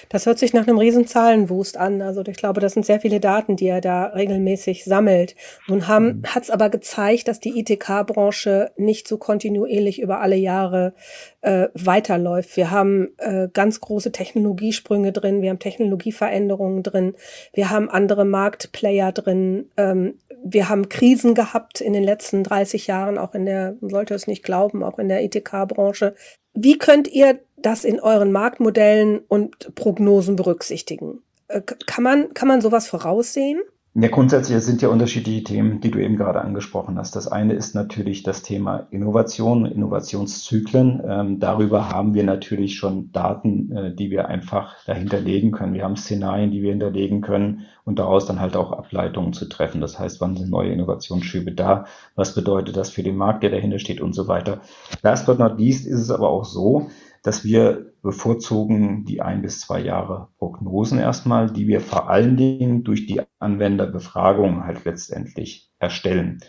Das 0.09 0.25
hört 0.25 0.39
sich 0.39 0.53
nach 0.53 0.67
einem 0.67 0.77
riesen 0.77 1.07
Zahlenwust 1.07 1.77
an. 1.77 2.01
Also 2.01 2.21
ich 2.25 2.37
glaube, 2.37 2.61
das 2.61 2.73
sind 2.73 2.85
sehr 2.85 2.99
viele 2.99 3.19
Daten, 3.19 3.55
die 3.55 3.67
er 3.67 3.81
da 3.81 4.05
regelmäßig 4.05 4.85
sammelt. 4.85 5.35
Nun 5.67 5.87
haben, 5.87 6.05
mhm. 6.05 6.23
hat 6.27 6.43
es 6.43 6.49
aber 6.49 6.69
gezeigt, 6.69 7.27
dass 7.27 7.39
die 7.39 7.59
ITK-Branche 7.59 8.71
nicht 8.77 9.07
so 9.07 9.17
kontinuierlich 9.17 10.01
über 10.01 10.19
alle 10.21 10.35
Jahre 10.35 10.93
äh, 11.41 11.67
weiterläuft. 11.73 12.55
Wir 12.57 12.71
haben 12.71 13.09
äh, 13.17 13.47
ganz 13.51 13.81
große 13.81 14.11
Technologiesprünge 14.11 15.11
drin, 15.11 15.41
wir 15.41 15.49
haben 15.49 15.59
Technologieveränderungen 15.59 16.83
drin, 16.83 17.15
wir 17.53 17.69
haben 17.69 17.89
andere 17.89 18.25
Marktplayer 18.25 19.11
drin, 19.11 19.69
ähm, 19.77 20.19
wir 20.43 20.69
haben 20.69 20.89
Krisen 20.89 21.33
gehabt 21.33 21.81
in 21.81 21.93
den 21.93 22.03
letzten 22.03 22.43
30 22.43 22.87
Jahren, 22.87 23.17
auch 23.17 23.33
in 23.33 23.45
der, 23.45 23.75
sollte 23.81 24.13
es 24.13 24.27
nicht 24.27 24.43
glauben, 24.43 24.83
auch 24.83 24.99
in 24.99 25.09
der 25.09 25.23
ITK-Branche. 25.23 26.15
Wie 26.53 26.77
könnt 26.77 27.07
ihr 27.07 27.39
das 27.57 27.83
in 27.83 27.99
euren 27.99 28.31
Marktmodellen 28.31 29.19
und 29.27 29.75
Prognosen 29.75 30.35
berücksichtigen? 30.35 31.19
Äh, 31.47 31.61
kann 31.61 32.03
man, 32.03 32.33
kann 32.33 32.47
man 32.47 32.61
sowas 32.61 32.87
voraussehen? 32.87 33.61
Ja, 33.99 34.09
grundsätzlich 34.09 34.59
sind 34.59 34.83
ja 34.83 34.89
unterschiedliche 34.89 35.43
Themen, 35.43 35.81
die 35.81 35.89
du 35.89 35.97
eben 35.97 36.17
gerade 36.17 36.41
angesprochen 36.41 36.99
hast. 36.99 37.15
Das 37.15 37.27
eine 37.27 37.53
ist 37.53 37.73
natürlich 37.73 38.21
das 38.21 38.43
Thema 38.43 38.85
Innovation, 38.91 39.65
Innovationszyklen. 39.65 41.01
Ähm, 41.03 41.39
darüber 41.39 41.89
haben 41.89 42.13
wir 42.13 42.23
natürlich 42.23 42.75
schon 42.75 43.11
Daten, 43.11 43.71
äh, 43.75 43.95
die 43.95 44.11
wir 44.11 44.27
einfach 44.27 44.75
dahinter 44.85 45.19
legen 45.19 45.51
können. 45.51 45.73
Wir 45.73 45.83
haben 45.83 45.95
Szenarien, 45.95 46.51
die 46.51 46.61
wir 46.61 46.69
hinterlegen 46.69 47.21
können 47.21 47.65
und 47.85 47.97
daraus 47.97 48.27
dann 48.27 48.39
halt 48.39 48.55
auch 48.55 48.71
Ableitungen 48.71 49.33
zu 49.33 49.49
treffen. 49.49 49.81
Das 49.81 49.97
heißt, 49.97 50.21
wann 50.21 50.35
sind 50.35 50.51
neue 50.51 50.71
Innovationsschübe 50.73 51.53
da? 51.53 51.85
Was 52.13 52.35
bedeutet 52.35 52.77
das 52.77 52.91
für 52.91 53.01
den 53.01 53.17
Markt, 53.17 53.41
der 53.41 53.49
dahinter 53.49 53.79
steht 53.79 53.99
und 53.99 54.13
so 54.13 54.27
weiter. 54.27 54.61
Last 55.01 55.25
but 55.25 55.39
not 55.39 55.57
least 55.57 55.87
ist 55.87 56.01
es 56.01 56.11
aber 56.11 56.29
auch 56.29 56.45
so, 56.45 56.91
dass 57.27 57.43
wir 57.43 57.91
bevorzugen 58.03 59.03
die 59.03 59.21
ein 59.21 59.41
bis 59.41 59.59
zwei 59.59 59.81
Jahre 59.81 60.29
Prognosen 60.37 60.97
erstmal, 60.97 61.51
die 61.51 61.67
wir 61.67 61.81
vor 61.81 62.09
allen 62.09 62.37
Dingen 62.37 62.85
durch 62.85 63.05
die 63.05 63.21
Anwenderbefragung 63.39 64.63
halt 64.63 64.85
letztendlich 64.85 65.69
erstellen. 65.77 66.39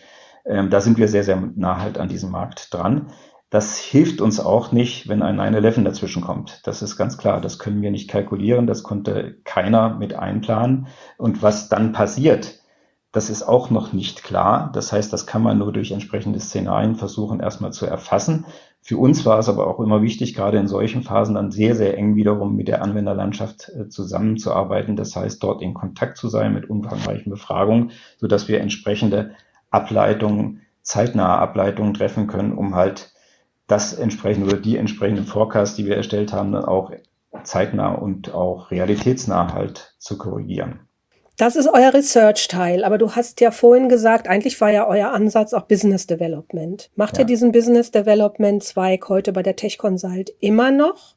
Ähm, 0.46 0.70
da 0.70 0.80
sind 0.80 0.96
wir 0.96 1.08
sehr, 1.08 1.24
sehr 1.24 1.42
nah 1.56 1.80
halt 1.80 1.98
an 1.98 2.08
diesem 2.08 2.30
Markt 2.30 2.72
dran. 2.72 3.08
Das 3.50 3.76
hilft 3.76 4.20
uns 4.20 4.38
auch 4.38 4.70
nicht, 4.70 5.08
wenn 5.08 5.20
ein 5.22 5.40
9-11 5.40 5.82
dazwischen 5.82 6.22
kommt. 6.22 6.60
Das 6.64 6.80
ist 6.80 6.96
ganz 6.96 7.18
klar. 7.18 7.40
Das 7.40 7.58
können 7.58 7.82
wir 7.82 7.90
nicht 7.90 8.08
kalkulieren. 8.08 8.68
Das 8.68 8.84
konnte 8.84 9.38
keiner 9.42 9.98
mit 9.98 10.14
einplanen. 10.14 10.86
Und 11.16 11.42
was 11.42 11.68
dann 11.68 11.90
passiert, 11.90 12.60
das 13.12 13.30
ist 13.30 13.42
auch 13.42 13.70
noch 13.70 13.92
nicht 13.92 14.22
klar. 14.22 14.70
Das 14.74 14.92
heißt, 14.92 15.12
das 15.12 15.26
kann 15.26 15.42
man 15.42 15.58
nur 15.58 15.72
durch 15.72 15.92
entsprechende 15.92 16.40
Szenarien 16.40 16.94
versuchen, 16.94 17.40
erstmal 17.40 17.72
zu 17.72 17.86
erfassen. 17.86 18.44
Für 18.82 18.98
uns 18.98 19.24
war 19.24 19.38
es 19.38 19.48
aber 19.48 19.66
auch 19.66 19.80
immer 19.80 20.02
wichtig, 20.02 20.34
gerade 20.34 20.58
in 20.58 20.68
solchen 20.68 21.02
Phasen 21.02 21.34
dann 21.34 21.50
sehr, 21.50 21.74
sehr 21.74 21.96
eng 21.96 22.16
wiederum 22.16 22.54
mit 22.54 22.68
der 22.68 22.82
Anwenderlandschaft 22.82 23.70
äh, 23.70 23.88
zusammenzuarbeiten. 23.88 24.94
Das 24.94 25.16
heißt, 25.16 25.42
dort 25.42 25.62
in 25.62 25.74
Kontakt 25.74 26.18
zu 26.18 26.28
sein 26.28 26.52
mit 26.52 26.68
umfangreichen 26.68 27.30
Befragungen, 27.30 27.92
sodass 28.18 28.48
wir 28.48 28.60
entsprechende 28.60 29.32
Ableitungen, 29.70 30.62
zeitnahe 30.82 31.38
Ableitungen 31.38 31.94
treffen 31.94 32.26
können, 32.26 32.52
um 32.52 32.74
halt 32.74 33.12
das 33.66 33.92
entsprechende 33.92 34.46
oder 34.46 34.56
die 34.58 34.76
entsprechenden 34.76 35.26
Forecasts, 35.26 35.76
die 35.76 35.86
wir 35.86 35.96
erstellt 35.96 36.32
haben, 36.32 36.52
dann 36.52 36.64
auch 36.64 36.92
zeitnah 37.42 37.92
und 37.92 38.32
auch 38.32 38.70
realitätsnah 38.70 39.52
halt 39.52 39.94
zu 39.98 40.16
korrigieren. 40.16 40.87
Das 41.38 41.54
ist 41.54 41.68
euer 41.68 41.94
Research-Teil, 41.94 42.82
aber 42.82 42.98
du 42.98 43.12
hast 43.14 43.40
ja 43.40 43.52
vorhin 43.52 43.88
gesagt, 43.88 44.26
eigentlich 44.26 44.60
war 44.60 44.72
ja 44.72 44.88
euer 44.88 45.12
Ansatz 45.12 45.54
auch 45.54 45.62
Business 45.62 46.08
Development. 46.08 46.90
Macht 46.96 47.16
ja. 47.16 47.20
ihr 47.20 47.26
diesen 47.26 47.52
Business 47.52 47.92
Development-Zweig 47.92 49.08
heute 49.08 49.32
bei 49.32 49.44
der 49.44 49.54
Tech 49.54 49.78
Consult 49.78 50.32
immer 50.40 50.72
noch? 50.72 51.14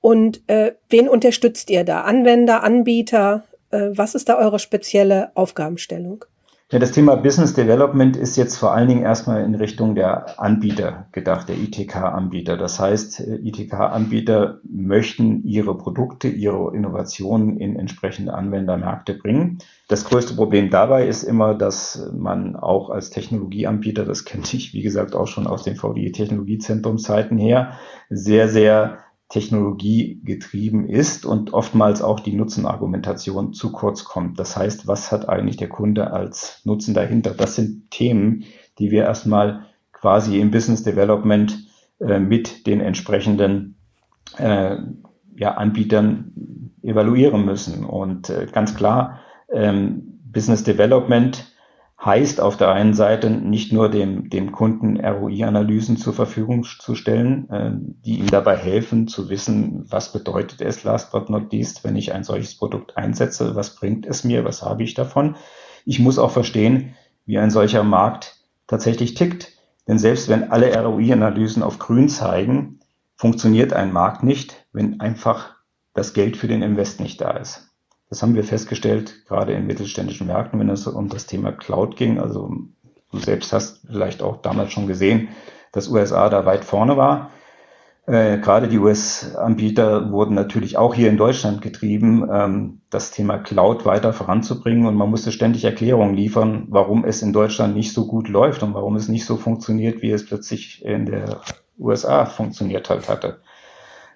Und 0.00 0.40
äh, 0.48 0.72
wen 0.88 1.06
unterstützt 1.06 1.68
ihr 1.68 1.84
da? 1.84 2.00
Anwender, 2.00 2.62
Anbieter? 2.62 3.44
Äh, 3.70 3.90
was 3.90 4.14
ist 4.14 4.30
da 4.30 4.38
eure 4.38 4.58
spezielle 4.58 5.32
Aufgabenstellung? 5.34 6.24
Ja, 6.70 6.78
das 6.78 6.92
Thema 6.92 7.16
Business 7.16 7.54
Development 7.54 8.14
ist 8.14 8.36
jetzt 8.36 8.58
vor 8.58 8.74
allen 8.74 8.88
Dingen 8.88 9.02
erstmal 9.02 9.42
in 9.42 9.54
Richtung 9.54 9.94
der 9.94 10.38
Anbieter 10.38 11.06
gedacht, 11.12 11.48
der 11.48 11.56
ITK-Anbieter. 11.56 12.58
Das 12.58 12.78
heißt, 12.78 13.20
ITK-Anbieter 13.20 14.60
möchten 14.64 15.44
ihre 15.44 15.78
Produkte, 15.78 16.28
ihre 16.28 16.76
Innovationen 16.76 17.56
in 17.56 17.76
entsprechende 17.76 18.34
Anwendermärkte 18.34 19.14
bringen. 19.14 19.60
Das 19.88 20.04
größte 20.04 20.34
Problem 20.34 20.68
dabei 20.68 21.06
ist 21.08 21.22
immer, 21.22 21.54
dass 21.54 22.06
man 22.14 22.54
auch 22.54 22.90
als 22.90 23.08
Technologieanbieter, 23.08 24.04
das 24.04 24.26
kenne 24.26 24.44
ich, 24.52 24.74
wie 24.74 24.82
gesagt, 24.82 25.16
auch 25.16 25.26
schon 25.26 25.46
aus 25.46 25.62
den 25.62 25.76
VDI-Technologiezentrumszeiten 25.76 27.38
her, 27.38 27.78
sehr, 28.10 28.50
sehr 28.50 28.98
technologiegetrieben 29.28 30.88
ist 30.88 31.26
und 31.26 31.52
oftmals 31.52 32.00
auch 32.00 32.20
die 32.20 32.32
Nutzenargumentation 32.32 33.52
zu 33.52 33.72
kurz 33.72 34.04
kommt. 34.04 34.38
Das 34.38 34.56
heißt, 34.56 34.86
was 34.86 35.12
hat 35.12 35.28
eigentlich 35.28 35.58
der 35.58 35.68
Kunde 35.68 36.12
als 36.12 36.62
Nutzen 36.64 36.94
dahinter? 36.94 37.34
Das 37.34 37.54
sind 37.54 37.90
Themen, 37.90 38.44
die 38.78 38.90
wir 38.90 39.04
erstmal 39.04 39.66
quasi 39.92 40.40
im 40.40 40.50
Business 40.50 40.82
Development 40.82 41.66
äh, 42.00 42.18
mit 42.18 42.66
den 42.66 42.80
entsprechenden 42.80 43.76
äh, 44.38 44.76
ja, 45.36 45.54
Anbietern 45.54 46.72
evaluieren 46.82 47.44
müssen. 47.44 47.84
Und 47.84 48.30
äh, 48.30 48.46
ganz 48.50 48.74
klar, 48.74 49.20
ähm, 49.52 50.20
Business 50.24 50.64
Development 50.64 51.52
heißt 52.04 52.40
auf 52.40 52.56
der 52.56 52.70
einen 52.70 52.94
Seite 52.94 53.28
nicht 53.28 53.72
nur 53.72 53.90
dem, 53.90 54.30
dem 54.30 54.52
Kunden 54.52 55.04
ROI-Analysen 55.04 55.96
zur 55.96 56.12
Verfügung 56.12 56.62
zu 56.62 56.94
stellen, 56.94 57.50
äh, 57.50 57.72
die 58.04 58.20
ihm 58.20 58.30
dabei 58.30 58.56
helfen 58.56 59.08
zu 59.08 59.28
wissen, 59.28 59.84
was 59.88 60.12
bedeutet 60.12 60.60
es 60.60 60.84
last 60.84 61.10
but 61.10 61.28
not 61.28 61.52
least, 61.52 61.82
wenn 61.82 61.96
ich 61.96 62.12
ein 62.12 62.22
solches 62.22 62.56
Produkt 62.56 62.96
einsetze, 62.96 63.56
was 63.56 63.74
bringt 63.74 64.06
es 64.06 64.22
mir, 64.22 64.44
was 64.44 64.62
habe 64.62 64.84
ich 64.84 64.94
davon. 64.94 65.36
Ich 65.84 65.98
muss 65.98 66.18
auch 66.18 66.30
verstehen, 66.30 66.94
wie 67.26 67.38
ein 67.38 67.50
solcher 67.50 67.82
Markt 67.82 68.36
tatsächlich 68.68 69.14
tickt. 69.14 69.52
Denn 69.88 69.98
selbst 69.98 70.28
wenn 70.28 70.52
alle 70.52 70.80
ROI-Analysen 70.80 71.62
auf 71.62 71.78
grün 71.78 72.08
zeigen, 72.08 72.78
funktioniert 73.16 73.72
ein 73.72 73.92
Markt 73.92 74.22
nicht, 74.22 74.66
wenn 74.72 75.00
einfach 75.00 75.56
das 75.94 76.12
Geld 76.12 76.36
für 76.36 76.46
den 76.46 76.62
Invest 76.62 77.00
nicht 77.00 77.20
da 77.20 77.32
ist. 77.32 77.67
Das 78.10 78.22
haben 78.22 78.34
wir 78.34 78.44
festgestellt, 78.44 79.26
gerade 79.26 79.52
in 79.52 79.66
mittelständischen 79.66 80.26
Märkten, 80.26 80.58
wenn 80.58 80.70
es 80.70 80.86
um 80.86 81.08
das 81.08 81.26
Thema 81.26 81.52
Cloud 81.52 81.96
ging. 81.96 82.18
Also 82.18 82.50
du 83.12 83.18
selbst 83.18 83.52
hast 83.52 83.86
vielleicht 83.86 84.22
auch 84.22 84.40
damals 84.40 84.72
schon 84.72 84.86
gesehen, 84.86 85.28
dass 85.72 85.88
USA 85.88 86.28
da 86.30 86.46
weit 86.46 86.64
vorne 86.64 86.96
war. 86.96 87.30
Äh, 88.06 88.38
gerade 88.38 88.68
die 88.68 88.78
US-Anbieter 88.78 90.10
wurden 90.10 90.34
natürlich 90.34 90.78
auch 90.78 90.94
hier 90.94 91.10
in 91.10 91.18
Deutschland 91.18 91.60
getrieben, 91.60 92.26
ähm, 92.32 92.80
das 92.88 93.10
Thema 93.10 93.36
Cloud 93.36 93.84
weiter 93.84 94.14
voranzubringen. 94.14 94.86
Und 94.86 94.94
man 94.94 95.10
musste 95.10 95.30
ständig 95.30 95.64
Erklärungen 95.64 96.14
liefern, 96.14 96.68
warum 96.70 97.04
es 97.04 97.20
in 97.20 97.34
Deutschland 97.34 97.76
nicht 97.76 97.92
so 97.92 98.06
gut 98.06 98.28
läuft 98.28 98.62
und 98.62 98.72
warum 98.72 98.96
es 98.96 99.08
nicht 99.08 99.26
so 99.26 99.36
funktioniert, 99.36 100.00
wie 100.00 100.10
es 100.10 100.24
plötzlich 100.24 100.82
in 100.82 101.04
der 101.04 101.42
USA 101.78 102.24
funktioniert 102.24 102.88
halt 102.88 103.10
hatte. 103.10 103.40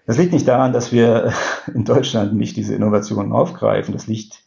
Das 0.07 0.19
liegt 0.19 0.33
nicht 0.33 0.49
daran, 0.49 0.73
dass 0.73 0.93
wir 0.93 1.33
in 1.75 1.85
Deutschland 1.85 2.35
nicht 2.35 2.57
diese 2.57 2.75
Innovationen 2.75 3.33
aufgreifen. 3.33 3.93
Das 3.93 4.07
liegt 4.07 4.43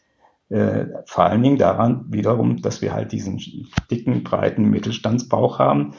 äh, 0.48 0.86
vor 1.06 1.24
allen 1.24 1.42
Dingen 1.42 1.58
daran 1.58 2.06
wiederum, 2.08 2.62
dass 2.62 2.82
wir 2.82 2.92
halt 2.92 3.12
diesen 3.12 3.40
dicken, 3.90 4.22
breiten 4.22 4.70
Mittelstandsbauch 4.70 5.58
haben, 5.58 5.94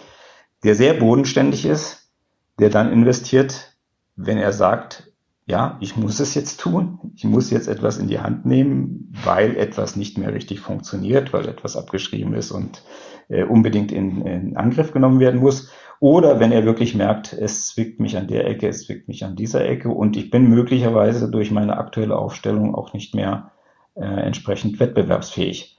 der 0.63 0.75
sehr 0.75 0.93
bodenständig 0.93 1.65
ist, 1.65 2.11
der 2.59 2.69
dann 2.69 2.91
investiert, 2.91 3.77
wenn 4.15 4.37
er 4.37 4.53
sagt, 4.53 5.11
ja, 5.45 5.77
ich 5.79 5.95
muss 5.95 6.19
es 6.19 6.33
jetzt 6.33 6.59
tun, 6.59 6.99
ich 7.15 7.23
muss 7.23 7.51
jetzt 7.51 7.67
etwas 7.67 7.97
in 7.97 8.07
die 8.07 8.19
Hand 8.19 8.45
nehmen, 8.45 9.13
weil 9.23 9.55
etwas 9.55 9.95
nicht 9.95 10.17
mehr 10.17 10.33
richtig 10.33 10.59
funktioniert, 10.59 11.31
weil 11.31 11.47
etwas 11.47 11.77
abgeschrieben 11.77 12.33
ist 12.33 12.51
und 12.51 12.83
äh, 13.29 13.43
unbedingt 13.43 13.91
in, 13.91 14.25
in 14.25 14.57
Angriff 14.57 14.91
genommen 14.91 15.21
werden 15.21 15.39
muss. 15.39 15.71
Oder 15.99 16.39
wenn 16.39 16.51
er 16.51 16.65
wirklich 16.65 16.93
merkt, 16.95 17.33
es 17.33 17.67
zwickt 17.67 17.99
mich 17.99 18.17
an 18.17 18.27
der 18.27 18.47
Ecke, 18.47 18.67
es 18.67 18.85
zwickt 18.85 19.07
mich 19.07 19.25
an 19.25 19.35
dieser 19.35 19.65
Ecke 19.65 19.89
und 19.89 20.15
ich 20.15 20.29
bin 20.29 20.47
möglicherweise 20.47 21.29
durch 21.29 21.49
meine 21.51 21.77
aktuelle 21.77 22.17
Aufstellung 22.17 22.75
auch 22.75 22.93
nicht 22.93 23.15
mehr 23.15 23.51
äh, 23.95 24.05
entsprechend 24.05 24.79
wettbewerbsfähig. 24.79 25.77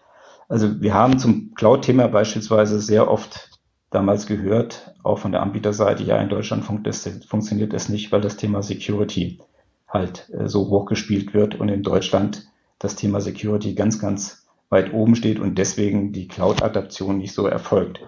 Also 0.48 0.80
wir 0.80 0.94
haben 0.94 1.18
zum 1.18 1.54
Cloud-Thema 1.54 2.08
beispielsweise 2.08 2.80
sehr 2.80 3.10
oft 3.10 3.50
damals 3.90 4.26
gehört, 4.26 4.94
auch 5.02 5.18
von 5.18 5.32
der 5.32 5.42
Anbieterseite, 5.42 6.02
ja, 6.02 6.18
in 6.18 6.28
Deutschland 6.28 6.64
fun 6.64 6.82
funktioniert 7.26 7.72
es 7.72 7.88
nicht, 7.88 8.10
weil 8.10 8.20
das 8.20 8.36
Thema 8.36 8.62
Security 8.62 9.38
halt 9.86 10.30
äh, 10.30 10.48
so 10.48 10.68
hochgespielt 10.68 11.32
wird 11.32 11.54
und 11.54 11.68
in 11.68 11.82
Deutschland 11.82 12.48
das 12.78 12.96
Thema 12.96 13.20
Security 13.20 13.74
ganz, 13.74 13.98
ganz 13.98 14.46
weit 14.68 14.92
oben 14.92 15.16
steht 15.16 15.38
und 15.38 15.56
deswegen 15.56 16.12
die 16.12 16.28
Cloud-Adaption 16.28 17.18
nicht 17.18 17.32
so 17.32 17.46
erfolgt. 17.46 18.00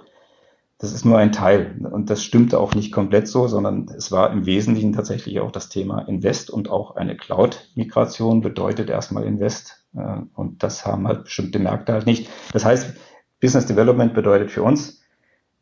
Das 0.81 0.95
ist 0.95 1.05
nur 1.05 1.19
ein 1.19 1.31
Teil 1.31 1.77
und 1.93 2.09
das 2.09 2.25
stimmte 2.25 2.59
auch 2.59 2.75
nicht 2.75 2.91
komplett 2.91 3.29
so, 3.29 3.47
sondern 3.47 3.87
es 3.95 4.11
war 4.13 4.33
im 4.33 4.47
Wesentlichen 4.47 4.95
tatsächlich 4.95 5.39
auch 5.41 5.53
das 5.53 5.69
Thema 5.69 6.01
Invest 6.09 6.51
und 6.51 6.71
auch 6.71 6.97
eine 6.97 7.19
Cloud-Migration 7.19 8.41
bedeutet 8.41 8.89
erstmal 8.89 9.25
Invest 9.25 9.85
äh, 9.95 10.17
und 10.35 10.63
das 10.63 10.87
haben 10.87 11.07
halt 11.07 11.25
bestimmte 11.25 11.59
Märkte 11.59 11.93
halt 11.93 12.07
nicht. 12.07 12.31
Das 12.55 12.65
heißt, 12.65 12.95
Business 13.41 13.67
Development 13.67 14.15
bedeutet 14.15 14.51
für 14.51 14.63
uns, 14.63 15.03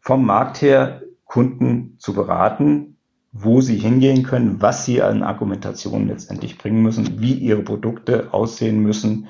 vom 0.01 0.25
Markt 0.25 0.63
her 0.63 1.03
Kunden 1.25 1.97
zu 1.99 2.15
beraten, 2.15 2.97
wo 3.33 3.61
sie 3.61 3.77
hingehen 3.77 4.23
können, 4.23 4.63
was 4.63 4.85
sie 4.85 5.03
an 5.03 5.25
Argumentationen 5.25 6.07
letztendlich 6.07 6.59
bringen 6.59 6.81
müssen, 6.81 7.21
wie 7.21 7.35
ihre 7.35 7.63
Produkte 7.63 8.33
aussehen 8.33 8.81
müssen, 8.85 9.27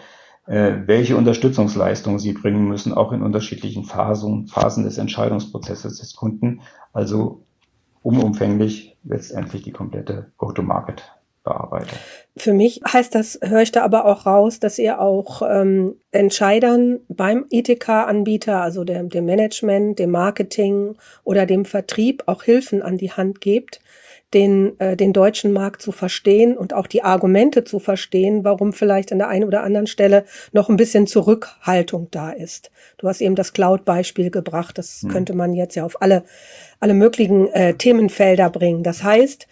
welche 0.48 1.16
Unterstützungsleistungen 1.16 2.18
sie 2.18 2.32
bringen 2.32 2.66
müssen, 2.68 2.94
auch 2.94 3.12
in 3.12 3.22
unterschiedlichen 3.22 3.84
Phasen, 3.84 4.48
Phasen 4.48 4.84
des 4.84 4.96
Entscheidungsprozesses 4.96 5.98
des 5.98 6.16
Kunden. 6.16 6.62
Also 6.92 7.44
umumfänglich 8.02 8.96
letztendlich 9.04 9.62
die 9.62 9.72
komplette 9.72 10.32
Go-to-Market 10.38 11.17
bearbeite. 11.44 11.94
Für 12.36 12.52
mich 12.52 12.80
heißt 12.86 13.14
das, 13.14 13.38
höre 13.42 13.62
ich 13.62 13.72
da 13.72 13.82
aber 13.82 14.04
auch 14.04 14.26
raus, 14.26 14.60
dass 14.60 14.78
ihr 14.78 15.00
auch 15.00 15.42
ähm, 15.42 15.96
Entscheidern 16.12 17.00
beim 17.08 17.46
ETK-Anbieter, 17.50 18.60
also 18.60 18.84
dem, 18.84 19.08
dem 19.08 19.24
Management, 19.24 19.98
dem 19.98 20.10
Marketing 20.10 20.96
oder 21.24 21.46
dem 21.46 21.64
Vertrieb 21.64 22.22
auch 22.26 22.42
Hilfen 22.42 22.82
an 22.82 22.96
die 22.96 23.12
Hand 23.12 23.40
gebt, 23.40 23.80
den, 24.34 24.78
äh, 24.78 24.96
den 24.96 25.12
deutschen 25.12 25.52
Markt 25.52 25.80
zu 25.80 25.90
verstehen 25.90 26.56
und 26.56 26.74
auch 26.74 26.86
die 26.86 27.02
Argumente 27.02 27.64
zu 27.64 27.78
verstehen, 27.78 28.44
warum 28.44 28.72
vielleicht 28.72 29.10
an 29.10 29.18
der 29.18 29.28
einen 29.28 29.44
oder 29.44 29.62
anderen 29.62 29.86
Stelle 29.86 30.24
noch 30.52 30.68
ein 30.68 30.76
bisschen 30.76 31.06
Zurückhaltung 31.06 32.08
da 32.10 32.30
ist. 32.30 32.70
Du 32.98 33.08
hast 33.08 33.22
eben 33.22 33.36
das 33.36 33.54
Cloud-Beispiel 33.54 34.30
gebracht, 34.30 34.76
das 34.76 35.02
hm. 35.02 35.10
könnte 35.10 35.34
man 35.34 35.54
jetzt 35.54 35.76
ja 35.76 35.84
auf 35.84 36.02
alle, 36.02 36.24
alle 36.78 36.94
möglichen 36.94 37.48
äh, 37.52 37.74
Themenfelder 37.74 38.50
bringen. 38.50 38.82
Das 38.82 39.02
heißt, 39.02 39.46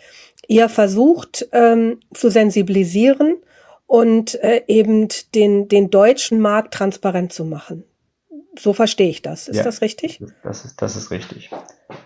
ihr 0.49 0.69
versucht 0.69 1.49
ähm, 1.53 2.01
zu 2.13 2.31
sensibilisieren 2.31 3.37
und 3.87 4.35
äh, 4.43 4.63
eben 4.67 5.09
den, 5.35 5.69
den 5.69 5.91
deutschen 5.91 6.41
Markt 6.41 6.75
transparent 6.75 7.33
zu 7.33 7.45
machen. 7.45 7.85
So 8.59 8.73
verstehe 8.73 9.11
ich 9.11 9.23
das. 9.23 9.49
Ist 9.49 9.59
ja, 9.59 9.65
das 9.65 9.83
richtig? 9.83 10.23
Das 10.43 10.65
ist, 10.65 10.81
das 10.81 10.97
ist 10.97 11.11
richtig. 11.11 11.51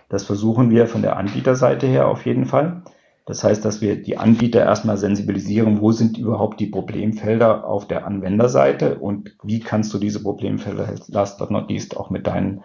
Das 0.09 0.25
versuchen 0.25 0.69
wir 0.69 0.87
von 0.87 1.01
der 1.01 1.17
Anbieterseite 1.17 1.87
her 1.87 2.07
auf 2.07 2.25
jeden 2.25 2.45
Fall. 2.45 2.83
Das 3.25 3.43
heißt, 3.43 3.63
dass 3.63 3.81
wir 3.81 4.01
die 4.01 4.17
Anbieter 4.17 4.61
erstmal 4.61 4.97
sensibilisieren, 4.97 5.79
wo 5.79 5.91
sind 5.91 6.17
überhaupt 6.17 6.59
die 6.59 6.67
Problemfelder 6.67 7.65
auf 7.65 7.87
der 7.87 8.05
Anwenderseite 8.05 8.97
und 8.97 9.37
wie 9.43 9.59
kannst 9.59 9.93
du 9.93 9.99
diese 9.99 10.21
Problemfelder 10.21 10.95
last 11.07 11.39
but 11.39 11.51
not 11.51 11.69
least 11.69 11.95
auch 11.95 12.09
mit 12.09 12.27
deinen 12.27 12.63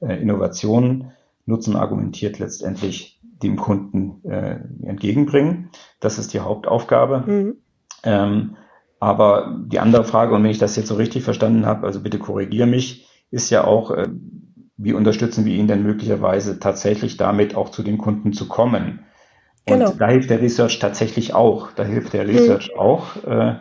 äh, 0.00 0.20
Innovationen 0.20 1.12
nutzen 1.46 1.76
argumentiert 1.76 2.38
letztendlich 2.38 3.20
dem 3.42 3.56
Kunden 3.56 4.24
äh, 4.24 4.60
entgegenbringen. 4.84 5.70
Das 6.00 6.18
ist 6.18 6.32
die 6.32 6.40
Hauptaufgabe. 6.40 7.24
Mhm. 7.26 7.56
Ähm, 8.04 8.56
aber 9.00 9.58
die 9.66 9.80
andere 9.80 10.04
Frage, 10.04 10.34
und 10.34 10.44
wenn 10.44 10.50
ich 10.50 10.58
das 10.58 10.76
jetzt 10.76 10.88
so 10.88 10.94
richtig 10.94 11.24
verstanden 11.24 11.66
habe, 11.66 11.86
also 11.86 12.00
bitte 12.00 12.18
korrigiere 12.18 12.66
mich, 12.68 13.08
ist 13.30 13.50
ja 13.50 13.64
auch, 13.64 13.90
äh, 13.90 14.08
wie 14.76 14.92
unterstützen 14.92 15.44
wir 15.44 15.54
ihn 15.54 15.66
denn 15.66 15.82
möglicherweise 15.82 16.58
tatsächlich 16.58 17.16
damit 17.16 17.56
auch 17.56 17.70
zu 17.70 17.82
den 17.82 17.98
Kunden 17.98 18.32
zu 18.32 18.48
kommen? 18.48 19.00
Und 19.68 19.78
genau. 19.78 19.92
da 19.92 20.08
hilft 20.08 20.30
der 20.30 20.40
Research 20.40 20.78
tatsächlich 20.78 21.34
auch. 21.34 21.72
Da 21.72 21.84
hilft 21.84 22.12
der 22.12 22.26
Research 22.26 22.72
mhm. 22.74 22.80
auch, 22.80 23.16
äh, 23.24 23.56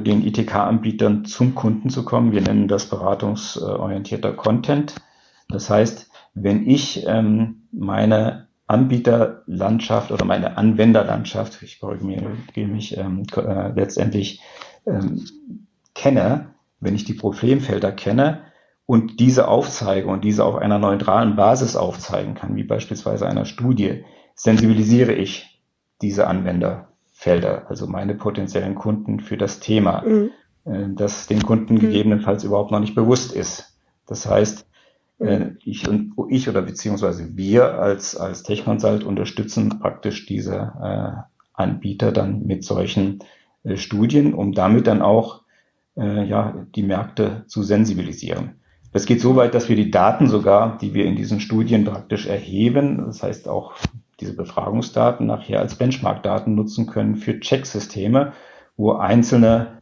den 0.00 0.26
ITK-Anbietern 0.26 1.26
zum 1.26 1.54
Kunden 1.54 1.90
zu 1.90 2.04
kommen. 2.04 2.32
Wir 2.32 2.40
nennen 2.40 2.68
das 2.68 2.86
beratungsorientierter 2.86 4.32
Content. 4.32 4.94
Das 5.48 5.68
heißt, 5.68 6.10
wenn 6.34 6.66
ich 6.66 7.04
ähm, 7.06 7.68
meine 7.72 8.48
Anbieterlandschaft 8.66 10.10
oder 10.10 10.24
meine 10.24 10.56
Anwenderlandschaft, 10.56 11.62
ich 11.62 11.80
korrigiere 11.80 12.32
mich 12.66 12.96
ähm, 12.96 13.22
äh, 13.36 13.70
letztendlich 13.72 14.40
ähm, 14.86 15.24
kenne, 15.94 16.54
wenn 16.80 16.94
ich 16.94 17.04
die 17.04 17.14
Problemfelder 17.14 17.92
kenne 17.92 18.42
und 18.84 19.20
diese 19.20 19.48
aufzeige 19.48 20.08
und 20.08 20.24
diese 20.24 20.44
auf 20.44 20.56
einer 20.56 20.78
neutralen 20.78 21.36
Basis 21.36 21.76
aufzeigen 21.76 22.34
kann, 22.34 22.56
wie 22.56 22.64
beispielsweise 22.64 23.26
einer 23.26 23.44
Studie, 23.44 24.04
sensibilisiere 24.34 25.12
ich 25.12 25.62
diese 26.02 26.26
Anwenderfelder, 26.26 27.68
also 27.68 27.86
meine 27.86 28.14
potenziellen 28.14 28.74
Kunden 28.74 29.20
für 29.20 29.36
das 29.36 29.60
Thema, 29.60 30.02
mhm. 30.02 30.30
äh, 30.64 30.88
das 30.94 31.28
den 31.28 31.42
Kunden 31.42 31.74
mhm. 31.74 31.80
gegebenenfalls 31.80 32.44
überhaupt 32.44 32.72
noch 32.72 32.80
nicht 32.80 32.94
bewusst 32.94 33.32
ist. 33.32 33.78
Das 34.06 34.28
heißt, 34.28 34.66
äh, 35.18 35.50
ich 35.64 35.88
und 35.88 36.14
ich 36.28 36.48
oder 36.48 36.62
beziehungsweise 36.62 37.36
wir 37.36 37.78
als 37.78 38.16
als 38.16 38.42
Tech 38.42 38.64
Consult 38.64 39.04
unterstützen 39.04 39.78
praktisch 39.80 40.26
diese 40.26 40.72
äh, 40.82 41.36
Anbieter 41.54 42.12
dann 42.12 42.46
mit 42.46 42.64
solchen 42.64 43.20
äh, 43.64 43.76
Studien, 43.76 44.34
um 44.34 44.52
damit 44.52 44.86
dann 44.86 45.02
auch 45.02 45.42
äh, 45.96 46.24
ja 46.24 46.66
die 46.74 46.82
Märkte 46.82 47.44
zu 47.46 47.62
sensibilisieren. 47.62 48.56
Das 48.92 49.04
geht 49.04 49.20
so 49.20 49.36
weit, 49.36 49.54
dass 49.54 49.68
wir 49.68 49.76
die 49.76 49.90
Daten 49.90 50.26
sogar, 50.28 50.78
die 50.78 50.94
wir 50.94 51.04
in 51.04 51.16
diesen 51.16 51.40
Studien 51.40 51.84
praktisch 51.84 52.26
erheben, 52.26 53.04
das 53.06 53.22
heißt 53.22 53.48
auch 53.48 53.74
diese 54.20 54.34
Befragungsdaten 54.34 55.26
nachher 55.26 55.60
als 55.60 55.74
Benchmark-Daten 55.74 56.54
nutzen 56.54 56.86
können 56.86 57.16
für 57.16 57.38
Checksysteme, 57.38 58.32
wo 58.76 58.92
einzelne 58.92 59.75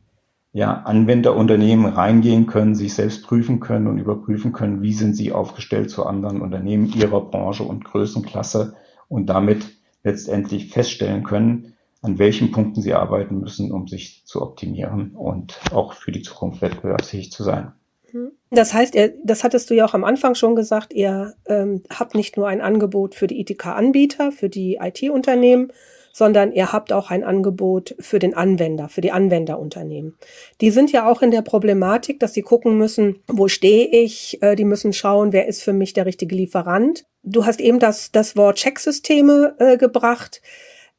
ja, 0.55 0.83
Anwenderunternehmen 0.85 1.87
reingehen 1.87 2.47
können, 2.47 2.77
sich 2.77 2.95
selbst 2.95 3.25
prüfen 3.25 3.59
können 3.59 3.89
und 3.89 3.99
überprüfen 3.99 4.53
können, 4.53 4.83
wie 4.83 4.93
sind 4.93 5.15
sie 5.15 5.33
aufgestellt 5.33 5.91
zu 5.91 6.07
anderen 6.07 6.41
Unternehmen 6.41 6.93
ihrer 6.95 7.21
Branche 7.23 7.65
und 7.65 7.85
Größenklasse 7.85 8.77
und 9.09 9.27
damit 9.27 9.67
letztendlich 10.05 10.71
feststellen 10.71 11.25
können, 11.25 11.75
an 12.03 12.21
welchen 12.21 12.53
Punkten 12.53 12.83
sie 12.83 12.95
arbeiten 12.95 13.41
müssen, 13.41 13.73
um 13.73 13.89
sich 13.89 14.23
zu 14.27 14.43
optimieren 14.43 15.11
und 15.17 15.59
auch 15.73 15.93
für 15.95 16.13
die 16.13 16.23
Zukunft 16.23 16.63
wettbewerbsfähig 16.63 17.33
zu 17.33 17.43
sein. 17.43 17.73
Mhm. 18.13 18.31
Das 18.51 18.73
heißt, 18.73 18.97
das 19.25 19.43
hattest 19.43 19.71
du 19.71 19.75
ja 19.75 19.85
auch 19.85 19.95
am 19.95 20.05
Anfang 20.05 20.37
schon 20.37 20.55
gesagt, 20.55 20.93
ihr 20.93 21.35
ähm, 21.47 21.83
habt 21.91 22.15
nicht 22.15 22.37
nur 22.37 22.47
ein 22.47 22.61
Angebot 22.61 23.17
für 23.17 23.27
die 23.27 23.41
ITK-Anbieter, 23.41 24.31
für 24.31 24.49
die 24.49 24.79
IT-Unternehmen, 24.81 25.73
sondern 26.15 26.53
ihr 26.53 26.73
habt 26.73 26.93
auch 26.93 27.11
ein 27.11 27.25
Angebot 27.25 27.97
für 27.99 28.21
den 28.21 28.35
Anwender, 28.35 28.89
für 28.89 29.01
die 29.01 29.11
Anwenderunternehmen. 29.11 30.17
Die 30.61 30.71
sind 30.71 30.93
ja 30.93 31.09
auch 31.11 31.23
in 31.23 31.33
der 31.33 31.43
Problematik, 31.43 32.21
dass 32.21 32.33
sie 32.33 32.43
gucken 32.43 32.79
müssen, 32.79 33.17
wo 33.27 33.49
stehe 33.49 33.89
ich? 33.89 34.41
Äh, 34.41 34.55
die 34.55 34.65
müssen 34.65 34.93
schauen, 34.93 35.33
wer 35.33 35.49
ist 35.49 35.63
für 35.63 35.73
mich 35.73 35.93
der 35.93 36.07
richtige 36.07 36.37
Lieferant. 36.37 37.05
Du 37.25 37.45
hast 37.47 37.61
eben 37.61 37.81
das, 37.81 38.13
das 38.13 38.37
Wort 38.37 38.59
Checksysteme 38.59 39.57
äh, 39.59 39.77
gebracht. 39.77 40.41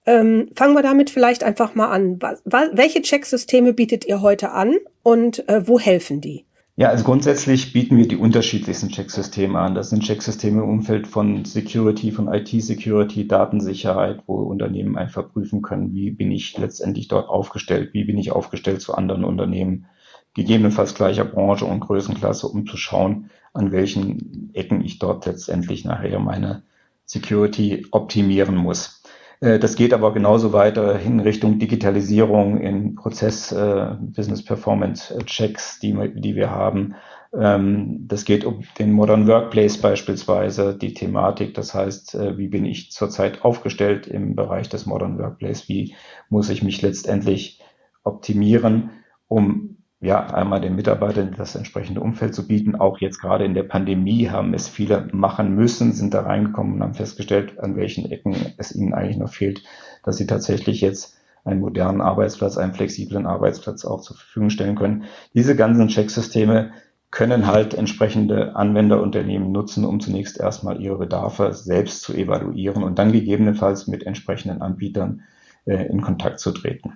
Ähm, 0.05 0.49
fangen 0.53 0.73
wir 0.73 0.83
damit 0.83 1.09
vielleicht 1.09 1.45
einfach 1.45 1.75
mal 1.75 1.87
an. 1.87 2.19
Was, 2.19 2.69
welche 2.73 3.01
Checksysteme 3.01 3.71
bietet 3.73 4.05
ihr 4.05 4.21
heute 4.21 4.51
an 4.51 4.75
und 5.01 5.47
äh, 5.47 5.65
wo 5.65 5.79
helfen 5.79 6.19
die? 6.19 6.45
Ja, 6.77 6.89
also 6.89 7.05
grundsätzlich 7.05 7.71
bieten 7.71 7.97
wir 7.97 8.05
die 8.05 8.17
unterschiedlichsten 8.17 8.89
Checksysteme 8.89 9.57
an. 9.57 9.75
Das 9.75 9.91
sind 9.91 10.03
Checksysteme 10.03 10.61
im 10.61 10.69
Umfeld 10.69 11.07
von 11.07 11.45
Security, 11.45 12.11
von 12.11 12.27
IT-Security, 12.27 13.29
Datensicherheit, 13.29 14.23
wo 14.27 14.39
Unternehmen 14.41 14.97
einfach 14.97 15.31
prüfen 15.31 15.61
können, 15.61 15.93
wie 15.93 16.11
bin 16.11 16.31
ich 16.31 16.57
letztendlich 16.57 17.07
dort 17.07 17.29
aufgestellt, 17.29 17.93
wie 17.93 18.03
bin 18.03 18.17
ich 18.17 18.33
aufgestellt 18.33 18.81
zu 18.81 18.93
anderen 18.93 19.23
Unternehmen, 19.23 19.85
gegebenenfalls 20.33 20.95
gleicher 20.95 21.23
Branche 21.23 21.63
und 21.63 21.79
Größenklasse, 21.79 22.47
um 22.47 22.67
zu 22.67 22.75
schauen, 22.75 23.29
an 23.53 23.71
welchen 23.71 24.53
Ecken 24.53 24.83
ich 24.83 24.99
dort 24.99 25.25
letztendlich 25.25 25.85
nachher 25.85 26.19
meine 26.19 26.63
Security 27.05 27.87
optimieren 27.91 28.57
muss. 28.57 29.01
Äh, 29.45 29.59
das 29.59 29.75
geht 29.75 29.93
aber 29.93 30.13
genauso 30.13 30.53
weiter 30.53 30.99
in 30.99 31.19
Richtung 31.19 31.59
Digitalisierung 31.59 32.59
in 32.59 32.95
Prozess, 32.95 33.51
äh, 33.51 33.95
Business 33.99 34.43
Performance 34.43 35.15
Checks, 35.25 35.79
die, 35.79 35.95
die 36.15 36.35
wir 36.35 36.49
haben. 36.49 36.95
Ähm, 37.33 38.07
das 38.07 38.25
geht 38.25 38.43
um 38.43 38.63
den 38.79 38.91
Modern 38.91 39.27
Workplace 39.27 39.77
beispielsweise, 39.77 40.75
die 40.75 40.93
Thematik. 40.93 41.53
Das 41.53 41.75
heißt, 41.75 42.15
äh, 42.15 42.37
wie 42.37 42.47
bin 42.47 42.65
ich 42.65 42.91
zurzeit 42.91 43.43
aufgestellt 43.43 44.07
im 44.07 44.35
Bereich 44.35 44.67
des 44.69 44.85
Modern 44.85 45.19
Workplace? 45.19 45.69
Wie 45.69 45.95
muss 46.29 46.49
ich 46.49 46.63
mich 46.63 46.81
letztendlich 46.81 47.61
optimieren, 48.03 48.89
um 49.27 49.74
ja, 50.05 50.27
einmal 50.27 50.61
den 50.61 50.75
Mitarbeitern 50.75 51.33
das 51.35 51.55
entsprechende 51.55 51.99
Umfeld 51.99 52.35
zu 52.35 52.47
bieten. 52.47 52.75
Auch 52.75 52.99
jetzt 52.99 53.19
gerade 53.19 53.43
in 53.43 53.55
der 53.55 53.63
Pandemie 53.63 54.29
haben 54.29 54.53
es 54.53 54.67
viele 54.67 55.07
machen 55.11 55.55
müssen, 55.55 55.93
sind 55.93 56.13
da 56.13 56.21
reingekommen 56.21 56.75
und 56.75 56.83
haben 56.83 56.93
festgestellt, 56.93 57.59
an 57.59 57.75
welchen 57.75 58.11
Ecken 58.11 58.35
es 58.57 58.75
ihnen 58.75 58.93
eigentlich 58.93 59.17
noch 59.17 59.33
fehlt, 59.33 59.63
dass 60.03 60.17
sie 60.17 60.27
tatsächlich 60.27 60.81
jetzt 60.81 61.17
einen 61.43 61.59
modernen 61.59 62.01
Arbeitsplatz, 62.01 62.57
einen 62.57 62.73
flexiblen 62.73 63.25
Arbeitsplatz 63.25 63.83
auch 63.83 64.01
zur 64.01 64.15
Verfügung 64.15 64.51
stellen 64.51 64.75
können. 64.75 65.05
Diese 65.33 65.55
ganzen 65.55 65.87
Checksysteme 65.87 66.71
können 67.09 67.47
halt 67.47 67.73
entsprechende 67.73 68.55
Anwenderunternehmen 68.55 69.51
nutzen, 69.51 69.85
um 69.85 69.99
zunächst 69.99 70.39
erstmal 70.39 70.81
ihre 70.81 70.97
Bedarfe 70.97 71.53
selbst 71.53 72.01
zu 72.01 72.13
evaluieren 72.13 72.83
und 72.83 72.99
dann 72.99 73.11
gegebenenfalls 73.11 73.87
mit 73.87 74.05
entsprechenden 74.05 74.61
Anbietern 74.61 75.23
äh, 75.65 75.85
in 75.87 76.01
Kontakt 76.01 76.39
zu 76.39 76.51
treten. 76.51 76.93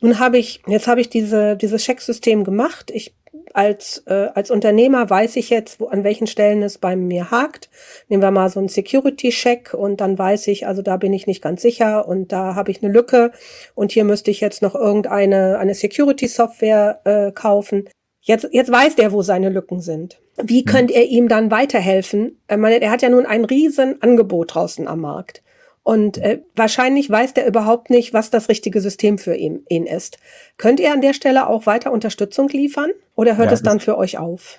Nun 0.00 0.18
habe 0.18 0.38
ich, 0.38 0.62
jetzt 0.66 0.86
habe 0.86 1.00
ich 1.00 1.08
diese, 1.08 1.56
dieses 1.56 1.82
Checksystem 1.82 2.44
gemacht. 2.44 2.90
Ich 2.92 3.14
als, 3.56 4.02
äh, 4.06 4.28
als 4.34 4.50
Unternehmer 4.50 5.08
weiß 5.08 5.36
ich 5.36 5.48
jetzt, 5.48 5.80
wo, 5.80 5.86
an 5.86 6.04
welchen 6.04 6.26
Stellen 6.26 6.62
es 6.62 6.76
bei 6.76 6.94
mir 6.94 7.30
hakt. 7.30 7.70
Nehmen 8.08 8.22
wir 8.22 8.30
mal 8.30 8.50
so 8.50 8.58
einen 8.60 8.68
Security-Check 8.68 9.72
und 9.72 10.00
dann 10.02 10.18
weiß 10.18 10.48
ich, 10.48 10.66
also 10.66 10.82
da 10.82 10.98
bin 10.98 11.14
ich 11.14 11.26
nicht 11.26 11.42
ganz 11.42 11.62
sicher 11.62 12.06
und 12.06 12.32
da 12.32 12.54
habe 12.54 12.70
ich 12.70 12.82
eine 12.82 12.92
Lücke 12.92 13.32
und 13.74 13.92
hier 13.92 14.04
müsste 14.04 14.30
ich 14.30 14.40
jetzt 14.40 14.60
noch 14.60 14.74
irgendeine 14.74 15.58
eine 15.58 15.74
Security-Software 15.74 17.00
äh, 17.04 17.32
kaufen. 17.32 17.88
Jetzt, 18.20 18.48
jetzt 18.50 18.70
weiß 18.70 18.96
der, 18.96 19.12
wo 19.12 19.22
seine 19.22 19.48
Lücken 19.48 19.80
sind. 19.80 20.20
Wie 20.42 20.62
mhm. 20.62 20.66
könnt 20.66 20.90
ihr 20.90 21.04
ihm 21.04 21.28
dann 21.28 21.50
weiterhelfen? 21.50 22.38
Meine, 22.54 22.80
er 22.82 22.90
hat 22.90 23.00
ja 23.02 23.08
nun 23.08 23.24
ein 23.24 23.44
riesen 23.44 24.02
Angebot 24.02 24.54
draußen 24.54 24.86
am 24.86 25.00
Markt. 25.00 25.42
Und 25.86 26.18
äh, 26.18 26.40
wahrscheinlich 26.56 27.08
weiß 27.08 27.34
der 27.34 27.46
überhaupt 27.46 27.90
nicht, 27.90 28.12
was 28.12 28.28
das 28.28 28.48
richtige 28.48 28.80
System 28.80 29.18
für 29.18 29.36
ihn, 29.36 29.60
ihn 29.68 29.86
ist. 29.86 30.18
Könnt 30.56 30.80
ihr 30.80 30.92
an 30.92 31.00
der 31.00 31.14
Stelle 31.14 31.48
auch 31.48 31.66
weiter 31.66 31.92
Unterstützung 31.92 32.48
liefern 32.48 32.90
oder 33.14 33.36
hört 33.36 33.50
ja, 33.50 33.52
es 33.52 33.62
dann 33.62 33.78
für 33.78 33.96
euch 33.96 34.18
auf? 34.18 34.58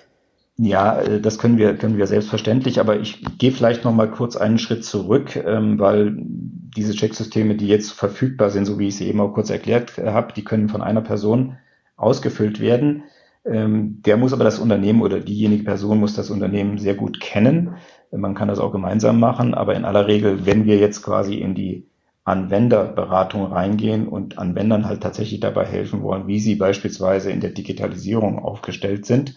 Ja, 0.56 1.02
äh, 1.02 1.20
das 1.20 1.38
können 1.38 1.58
wir, 1.58 1.76
können 1.76 1.98
wir 1.98 2.06
selbstverständlich, 2.06 2.80
aber 2.80 2.98
ich 2.98 3.22
gehe 3.36 3.52
vielleicht 3.52 3.84
noch 3.84 3.92
mal 3.92 4.10
kurz 4.10 4.38
einen 4.38 4.58
Schritt 4.58 4.86
zurück, 4.86 5.36
ähm, 5.36 5.78
weil 5.78 6.14
diese 6.16 6.94
Checksysteme, 6.94 7.56
die 7.56 7.68
jetzt 7.68 7.92
verfügbar 7.92 8.48
sind, 8.48 8.64
so 8.64 8.78
wie 8.78 8.88
ich 8.88 8.96
sie 8.96 9.06
eben 9.06 9.20
auch 9.20 9.34
kurz 9.34 9.50
erklärt 9.50 9.98
habe, 9.98 10.32
die 10.32 10.44
können 10.44 10.70
von 10.70 10.80
einer 10.80 11.02
Person 11.02 11.58
ausgefüllt 11.98 12.58
werden. 12.58 13.02
Ähm, 13.44 14.00
der 14.00 14.16
muss 14.16 14.32
aber 14.32 14.44
das 14.44 14.58
Unternehmen 14.58 15.02
oder 15.02 15.20
diejenige 15.20 15.64
Person 15.64 16.00
muss 16.00 16.14
das 16.14 16.30
Unternehmen 16.30 16.78
sehr 16.78 16.94
gut 16.94 17.20
kennen. 17.20 17.74
Man 18.10 18.34
kann 18.34 18.48
das 18.48 18.58
auch 18.58 18.72
gemeinsam 18.72 19.20
machen, 19.20 19.54
aber 19.54 19.74
in 19.74 19.84
aller 19.84 20.06
Regel, 20.06 20.46
wenn 20.46 20.64
wir 20.64 20.78
jetzt 20.78 21.02
quasi 21.02 21.36
in 21.36 21.54
die 21.54 21.86
Anwenderberatung 22.24 23.46
reingehen 23.46 24.06
und 24.06 24.38
Anwendern 24.38 24.84
halt 24.84 25.02
tatsächlich 25.02 25.40
dabei 25.40 25.64
helfen 25.64 26.02
wollen, 26.02 26.26
wie 26.26 26.40
sie 26.40 26.56
beispielsweise 26.56 27.30
in 27.30 27.40
der 27.40 27.50
Digitalisierung 27.50 28.38
aufgestellt 28.38 29.06
sind, 29.06 29.34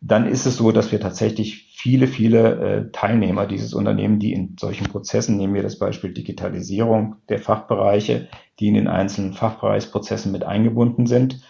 dann 0.00 0.26
ist 0.28 0.46
es 0.46 0.56
so, 0.56 0.70
dass 0.70 0.92
wir 0.92 1.00
tatsächlich 1.00 1.72
viele, 1.74 2.06
viele 2.06 2.60
äh, 2.60 2.90
Teilnehmer 2.92 3.46
dieses 3.46 3.74
Unternehmen, 3.74 4.20
die 4.20 4.32
in 4.32 4.56
solchen 4.58 4.88
Prozessen, 4.88 5.36
nehmen 5.36 5.54
wir 5.54 5.62
das 5.62 5.78
Beispiel 5.78 6.12
Digitalisierung 6.12 7.16
der 7.28 7.38
Fachbereiche, 7.38 8.28
die 8.60 8.68
in 8.68 8.74
den 8.74 8.88
einzelnen 8.88 9.32
Fachbereichsprozessen 9.32 10.30
mit 10.30 10.44
eingebunden 10.44 11.06
sind. 11.06 11.40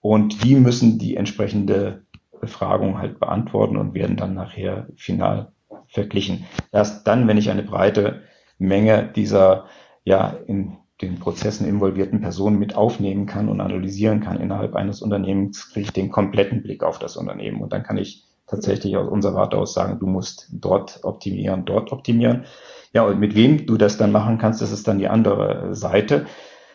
Und 0.00 0.44
die 0.44 0.54
müssen 0.54 0.98
die 0.98 1.16
entsprechende 1.16 2.04
Befragung 2.40 2.98
halt 2.98 3.20
beantworten 3.20 3.76
und 3.76 3.94
werden 3.94 4.16
dann 4.16 4.34
nachher 4.34 4.88
final 4.96 5.52
verglichen. 5.90 6.46
Erst 6.72 7.06
dann, 7.06 7.28
wenn 7.28 7.38
ich 7.38 7.50
eine 7.50 7.62
breite 7.62 8.22
Menge 8.58 9.10
dieser 9.14 9.66
ja 10.04 10.36
in 10.46 10.76
den 11.02 11.18
Prozessen 11.18 11.66
involvierten 11.66 12.20
Personen 12.20 12.58
mit 12.58 12.76
aufnehmen 12.76 13.26
kann 13.26 13.48
und 13.48 13.60
analysieren 13.60 14.20
kann 14.20 14.40
innerhalb 14.40 14.74
eines 14.74 15.02
Unternehmens, 15.02 15.70
kriege 15.70 15.86
ich 15.86 15.92
den 15.92 16.10
kompletten 16.10 16.62
Blick 16.62 16.82
auf 16.82 16.98
das 16.98 17.16
Unternehmen. 17.16 17.60
Und 17.60 17.72
dann 17.72 17.82
kann 17.82 17.96
ich 17.96 18.24
tatsächlich 18.46 18.96
aus 18.96 19.08
unserer 19.08 19.34
Warte 19.34 19.56
aus 19.56 19.72
sagen, 19.72 19.98
du 19.98 20.06
musst 20.06 20.48
dort 20.52 21.00
optimieren, 21.02 21.64
dort 21.64 21.92
optimieren. 21.92 22.44
Ja, 22.92 23.02
und 23.04 23.20
mit 23.20 23.34
wem 23.34 23.66
du 23.66 23.76
das 23.76 23.96
dann 23.96 24.12
machen 24.12 24.38
kannst, 24.38 24.60
das 24.60 24.72
ist 24.72 24.88
dann 24.88 24.98
die 24.98 25.08
andere 25.08 25.74
Seite. 25.74 26.26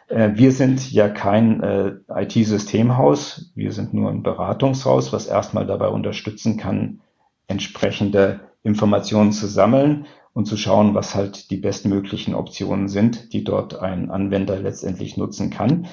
Äh, 0.07 0.31
wir 0.33 0.51
sind 0.51 0.91
ja 0.91 1.09
kein 1.09 1.61
äh, 1.61 1.93
IT-Systemhaus, 2.09 3.51
wir 3.55 3.73
sind 3.73 3.93
nur 3.93 4.09
ein 4.09 4.23
Beratungshaus, 4.23 5.13
was 5.13 5.27
erstmal 5.27 5.67
dabei 5.67 5.89
unterstützen 5.89 6.57
kann, 6.57 7.01
entsprechende 7.47 8.39
Informationen 8.65 9.31
zu 9.31 9.47
sammeln 9.47 10.07
und 10.33 10.45
zu 10.47 10.57
schauen, 10.57 10.95
was 10.95 11.15
halt 11.15 11.51
die 11.51 11.57
bestmöglichen 11.57 12.33
Optionen 12.33 12.89
sind, 12.89 13.31
die 13.31 13.43
dort 13.43 13.79
ein 13.79 14.09
Anwender 14.09 14.59
letztendlich 14.59 15.17
nutzen 15.17 15.51
kann. 15.51 15.87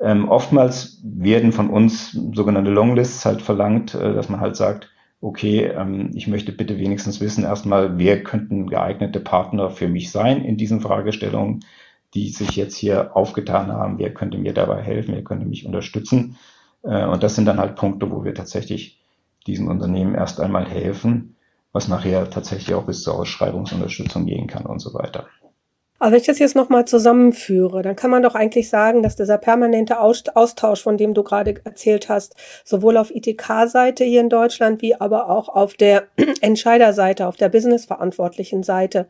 Ähm, 0.00 0.28
oftmals 0.28 1.00
werden 1.04 1.52
von 1.52 1.70
uns 1.70 2.10
sogenannte 2.12 2.70
Longlists 2.70 3.24
halt 3.24 3.42
verlangt, 3.42 3.94
äh, 3.94 4.14
dass 4.14 4.28
man 4.28 4.40
halt 4.40 4.56
sagt, 4.56 4.90
okay, 5.20 5.66
ähm, 5.66 6.10
ich 6.14 6.26
möchte 6.26 6.50
bitte 6.50 6.78
wenigstens 6.78 7.20
wissen 7.20 7.44
erstmal, 7.44 7.98
wer 7.98 8.24
könnten 8.24 8.66
geeignete 8.66 9.20
Partner 9.20 9.70
für 9.70 9.88
mich 9.88 10.10
sein 10.10 10.44
in 10.44 10.56
diesen 10.56 10.80
Fragestellungen, 10.80 11.64
die 12.14 12.30
sich 12.30 12.56
jetzt 12.56 12.76
hier 12.76 13.14
aufgetan 13.16 13.70
haben, 13.70 13.98
wer 13.98 14.12
könnte 14.14 14.38
mir 14.38 14.54
dabei 14.54 14.82
helfen, 14.82 15.14
wer 15.14 15.24
könnte 15.24 15.46
mich 15.46 15.66
unterstützen. 15.66 16.36
Äh, 16.82 17.04
und 17.04 17.22
das 17.22 17.36
sind 17.36 17.44
dann 17.44 17.58
halt 17.58 17.76
Punkte, 17.76 18.10
wo 18.10 18.24
wir 18.24 18.34
tatsächlich 18.34 19.00
diesen 19.46 19.68
Unternehmen 19.68 20.14
erst 20.14 20.40
einmal 20.40 20.66
helfen, 20.66 21.36
was 21.74 21.88
nachher 21.88 22.30
tatsächlich 22.30 22.74
auch 22.74 22.84
bis 22.84 23.02
zur 23.02 23.18
Ausschreibungsunterstützung 23.18 24.24
gehen 24.24 24.46
kann 24.46 24.64
und 24.64 24.78
so 24.78 24.94
weiter. 24.94 25.26
Aber 25.98 26.12
wenn 26.12 26.20
ich 26.20 26.26
das 26.26 26.38
jetzt 26.38 26.54
nochmal 26.54 26.84
zusammenführe, 26.84 27.82
dann 27.82 27.96
kann 27.96 28.10
man 28.10 28.22
doch 28.22 28.34
eigentlich 28.34 28.68
sagen, 28.68 29.02
dass 29.02 29.16
dieser 29.16 29.38
permanente 29.38 29.98
Austausch, 29.98 30.82
von 30.82 30.96
dem 30.96 31.14
du 31.14 31.22
gerade 31.22 31.54
erzählt 31.64 32.08
hast, 32.08 32.34
sowohl 32.64 32.96
auf 32.96 33.14
ITK-Seite 33.14 34.04
hier 34.04 34.20
in 34.20 34.28
Deutschland 34.28 34.82
wie 34.82 34.94
aber 34.94 35.30
auch 35.30 35.48
auf 35.48 35.74
der 35.74 36.04
Entscheiderseite, 36.40 37.26
auf 37.26 37.36
der 37.36 37.48
businessverantwortlichen 37.48 38.62
Seite, 38.62 39.08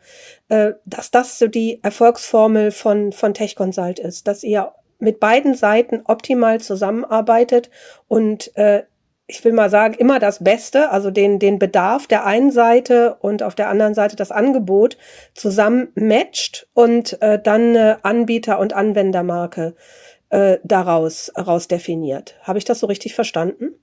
äh, 0.48 0.72
dass 0.84 1.10
das 1.10 1.38
so 1.38 1.48
die 1.48 1.80
Erfolgsformel 1.82 2.70
von, 2.70 3.12
von 3.12 3.34
Tech 3.34 3.56
Consult 3.56 3.98
ist, 3.98 4.28
dass 4.28 4.42
ihr 4.42 4.72
mit 4.98 5.20
beiden 5.20 5.54
Seiten 5.54 6.02
optimal 6.04 6.60
zusammenarbeitet 6.60 7.70
und 8.08 8.56
äh, 8.56 8.84
ich 9.26 9.42
will 9.44 9.52
mal 9.52 9.70
sagen, 9.70 9.94
immer 9.94 10.18
das 10.18 10.44
Beste, 10.44 10.90
also 10.90 11.10
den, 11.10 11.38
den 11.38 11.58
Bedarf 11.58 12.06
der 12.06 12.26
einen 12.26 12.50
Seite 12.50 13.16
und 13.20 13.42
auf 13.42 13.54
der 13.54 13.68
anderen 13.68 13.94
Seite 13.94 14.16
das 14.16 14.30
Angebot 14.30 14.98
zusammen 15.34 15.88
matcht 15.94 16.68
und 16.74 17.20
äh, 17.22 17.40
dann 17.42 17.70
eine 17.70 18.04
Anbieter- 18.04 18.58
und 18.58 18.74
Anwendermarke 18.74 19.74
äh, 20.28 20.58
daraus 20.62 21.32
raus 21.38 21.68
definiert. 21.68 22.36
Habe 22.42 22.58
ich 22.58 22.64
das 22.64 22.80
so 22.80 22.86
richtig 22.86 23.14
verstanden? 23.14 23.74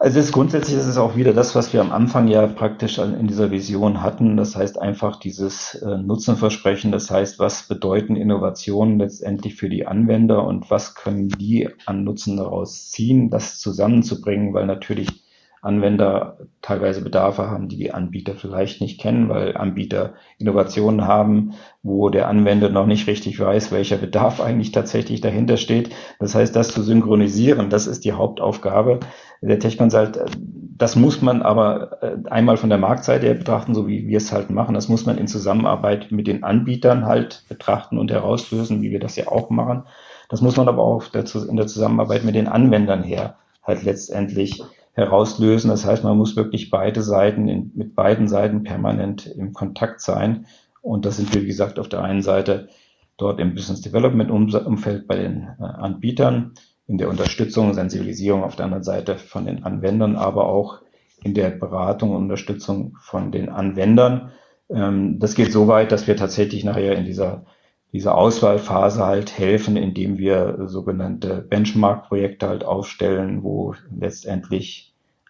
Also 0.00 0.20
das 0.20 0.30
grundsätzlich 0.30 0.76
ist 0.76 0.86
es 0.86 0.96
auch 0.96 1.16
wieder 1.16 1.32
das, 1.32 1.56
was 1.56 1.72
wir 1.72 1.80
am 1.80 1.90
Anfang 1.90 2.28
ja 2.28 2.46
praktisch 2.46 2.98
in 2.98 3.26
dieser 3.26 3.50
Vision 3.50 4.00
hatten. 4.00 4.36
Das 4.36 4.54
heißt 4.54 4.80
einfach 4.80 5.18
dieses 5.18 5.74
äh, 5.74 5.98
Nutzenversprechen. 5.98 6.92
Das 6.92 7.10
heißt, 7.10 7.40
was 7.40 7.64
bedeuten 7.66 8.14
Innovationen 8.14 9.00
letztendlich 9.00 9.56
für 9.56 9.68
die 9.68 9.88
Anwender 9.88 10.44
und 10.44 10.70
was 10.70 10.94
können 10.94 11.28
die 11.28 11.68
an 11.86 12.04
Nutzen 12.04 12.36
daraus 12.36 12.90
ziehen, 12.90 13.28
das 13.30 13.58
zusammenzubringen, 13.58 14.54
weil 14.54 14.66
natürlich 14.66 15.24
Anwender 15.68 16.38
teilweise 16.62 17.02
Bedarfe 17.02 17.50
haben, 17.50 17.68
die 17.68 17.76
die 17.76 17.92
Anbieter 17.92 18.34
vielleicht 18.34 18.80
nicht 18.80 18.98
kennen, 18.98 19.28
weil 19.28 19.54
Anbieter 19.54 20.14
Innovationen 20.38 21.06
haben, 21.06 21.52
wo 21.82 22.08
der 22.08 22.26
Anwender 22.28 22.70
noch 22.70 22.86
nicht 22.86 23.06
richtig 23.06 23.38
weiß, 23.38 23.70
welcher 23.70 23.98
Bedarf 23.98 24.40
eigentlich 24.44 24.72
tatsächlich 24.72 25.20
dahinter 25.20 25.58
steht. 25.58 25.90
Das 26.18 26.34
heißt, 26.34 26.56
das 26.56 26.68
zu 26.68 26.82
synchronisieren, 26.82 27.68
das 27.68 27.86
ist 27.86 28.06
die 28.06 28.14
Hauptaufgabe 28.14 29.00
der 29.42 29.58
Tech 29.58 29.76
Consult. 29.76 30.18
Das 30.40 30.96
muss 30.96 31.20
man 31.20 31.42
aber 31.42 32.02
äh, 32.02 32.16
einmal 32.30 32.56
von 32.56 32.70
der 32.70 32.78
Marktseite 32.78 33.26
her 33.26 33.34
betrachten, 33.34 33.74
so 33.74 33.86
wie 33.86 34.08
wir 34.08 34.16
es 34.16 34.32
halt 34.32 34.48
machen. 34.48 34.74
Das 34.74 34.88
muss 34.88 35.04
man 35.04 35.18
in 35.18 35.28
Zusammenarbeit 35.28 36.10
mit 36.10 36.26
den 36.26 36.44
Anbietern 36.44 37.04
halt 37.04 37.44
betrachten 37.48 37.98
und 37.98 38.10
herauslösen, 38.10 38.80
wie 38.80 38.90
wir 38.90 39.00
das 39.00 39.16
ja 39.16 39.28
auch 39.28 39.50
machen. 39.50 39.84
Das 40.30 40.40
muss 40.40 40.56
man 40.56 40.68
aber 40.68 40.82
auch 40.82 41.04
in 41.12 41.56
der 41.56 41.66
Zusammenarbeit 41.66 42.24
mit 42.24 42.34
den 42.34 42.48
Anwendern 42.48 43.02
her 43.02 43.36
halt 43.62 43.82
letztendlich 43.82 44.62
herauslösen. 44.98 45.70
Das 45.70 45.86
heißt, 45.86 46.02
man 46.02 46.18
muss 46.18 46.36
wirklich 46.36 46.70
beide 46.70 47.02
Seiten 47.02 47.48
in, 47.48 47.70
mit 47.74 47.94
beiden 47.94 48.26
Seiten 48.26 48.64
permanent 48.64 49.26
im 49.26 49.52
Kontakt 49.52 50.00
sein. 50.00 50.46
Und 50.82 51.04
das 51.04 51.16
sind 51.16 51.32
wir, 51.32 51.42
wie 51.42 51.46
gesagt, 51.46 51.78
auf 51.78 51.88
der 51.88 52.02
einen 52.02 52.22
Seite 52.22 52.68
dort 53.16 53.38
im 53.40 53.54
Business 53.54 53.80
Development 53.80 54.30
Umfeld 54.30 55.06
bei 55.06 55.16
den 55.16 55.48
äh, 55.60 55.62
Anbietern, 55.62 56.52
in 56.86 56.98
der 56.98 57.10
Unterstützung, 57.10 57.74
Sensibilisierung 57.74 58.42
auf 58.42 58.56
der 58.56 58.64
anderen 58.64 58.84
Seite 58.84 59.16
von 59.16 59.46
den 59.46 59.62
Anwendern, 59.62 60.16
aber 60.16 60.48
auch 60.48 60.80
in 61.22 61.34
der 61.34 61.50
Beratung 61.50 62.10
und 62.10 62.24
Unterstützung 62.24 62.96
von 63.00 63.30
den 63.30 63.48
Anwendern. 63.48 64.32
Ähm, 64.68 65.18
das 65.18 65.34
geht 65.34 65.52
so 65.52 65.68
weit, 65.68 65.92
dass 65.92 66.06
wir 66.06 66.16
tatsächlich 66.16 66.64
nachher 66.64 66.96
in 66.96 67.04
dieser 67.04 67.44
dieser 67.92 68.16
Auswahlphase 68.16 69.04
halt 69.04 69.38
helfen, 69.38 69.76
indem 69.76 70.18
wir 70.18 70.58
sogenannte 70.66 71.42
Benchmark-Projekte 71.48 72.48
halt 72.48 72.64
aufstellen, 72.64 73.42
wo 73.42 73.74
letztendlich 73.98 74.87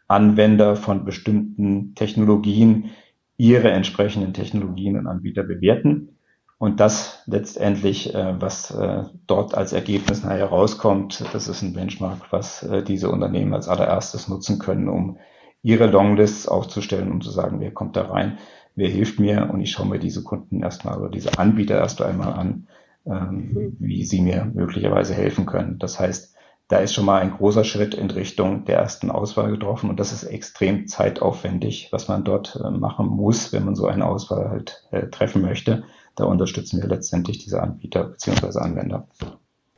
Anwender 0.09 0.77
von 0.77 1.05
bestimmten 1.05 1.95
Technologien 1.95 2.91
ihre 3.37 3.71
entsprechenden 3.71 4.33
Technologien 4.33 4.99
und 4.99 5.07
Anbieter 5.07 5.45
bewerten. 5.45 6.17
Und 6.59 6.81
das 6.81 7.23
letztendlich, 7.27 8.15
äh, 8.15 8.35
was 8.41 8.73
äh, 8.73 9.05
dort 9.29 9.55
als 9.55 9.73
Ergebnis 9.73 10.25
nachher 10.25 10.47
rauskommt, 10.47 11.25
das 11.33 11.47
ist 11.47 11.63
ein 11.63 11.73
Benchmark, 11.73 12.33
was 12.33 12.65
äh, 12.65 12.83
diese 12.83 13.11
Unternehmen 13.11 13.55
als 13.55 13.69
allererstes 13.69 14.29
nutzen 14.29 14.59
können, 14.59 14.89
um 14.89 15.19
ihre 15.63 15.87
Longlists 15.87 16.49
aufzustellen, 16.49 17.13
um 17.13 17.21
zu 17.21 17.31
sagen, 17.31 17.61
wer 17.61 17.71
kommt 17.71 17.97
da 17.97 18.07
rein 18.07 18.39
wer 18.79 18.89
hilft 18.89 19.19
mir 19.19 19.51
und 19.53 19.61
ich 19.61 19.73
schaue 19.73 19.89
mir 19.89 19.99
diese 19.99 20.23
Kunden 20.23 20.63
erstmal 20.63 20.99
oder 20.99 21.11
diese 21.11 21.39
Anbieter 21.39 21.77
erst 21.77 22.01
einmal 22.01 22.33
an, 22.33 22.69
ähm, 23.07 23.51
mhm. 23.53 23.77
wie 23.81 24.05
sie 24.05 24.23
mir 24.23 24.51
möglicherweise 24.55 25.15
helfen 25.15 25.47
können. 25.47 25.79
Das 25.81 25.99
heißt, 25.99 26.37
da 26.69 26.79
ist 26.79 26.95
schon 26.95 27.07
mal 27.07 27.21
ein 27.21 27.33
großer 27.33 27.65
Schritt 27.65 27.95
in 27.95 28.11
Richtung 28.11 28.67
der 28.67 28.77
ersten 28.77 29.11
Auswahl 29.11 29.51
getroffen 29.51 29.89
und 29.89 29.99
das 29.99 30.13
ist 30.13 30.25
extrem 30.25 30.87
zeitaufwendig, 30.87 31.89
was 31.93 32.09
man 32.09 32.25
dort 32.25 32.61
äh, 32.63 32.71
machen 32.71 33.07
muss, 33.07 33.53
wenn 33.53 33.65
man 33.65 33.75
so 33.75 33.87
eine 33.87 34.07
Auswahl 34.07 34.51
halt 34.51 34.85
äh, 34.91 35.07
treffen 35.09 35.43
möchte. 35.43 35.85
Da 36.15 36.25
unterstützen 36.25 36.83
wir 36.83 36.89
letztendlich 36.89 37.39
diese 37.39 37.63
Anbieter 37.63 38.05
beziehungsweise 38.05 38.61
Anwender. 38.61 39.09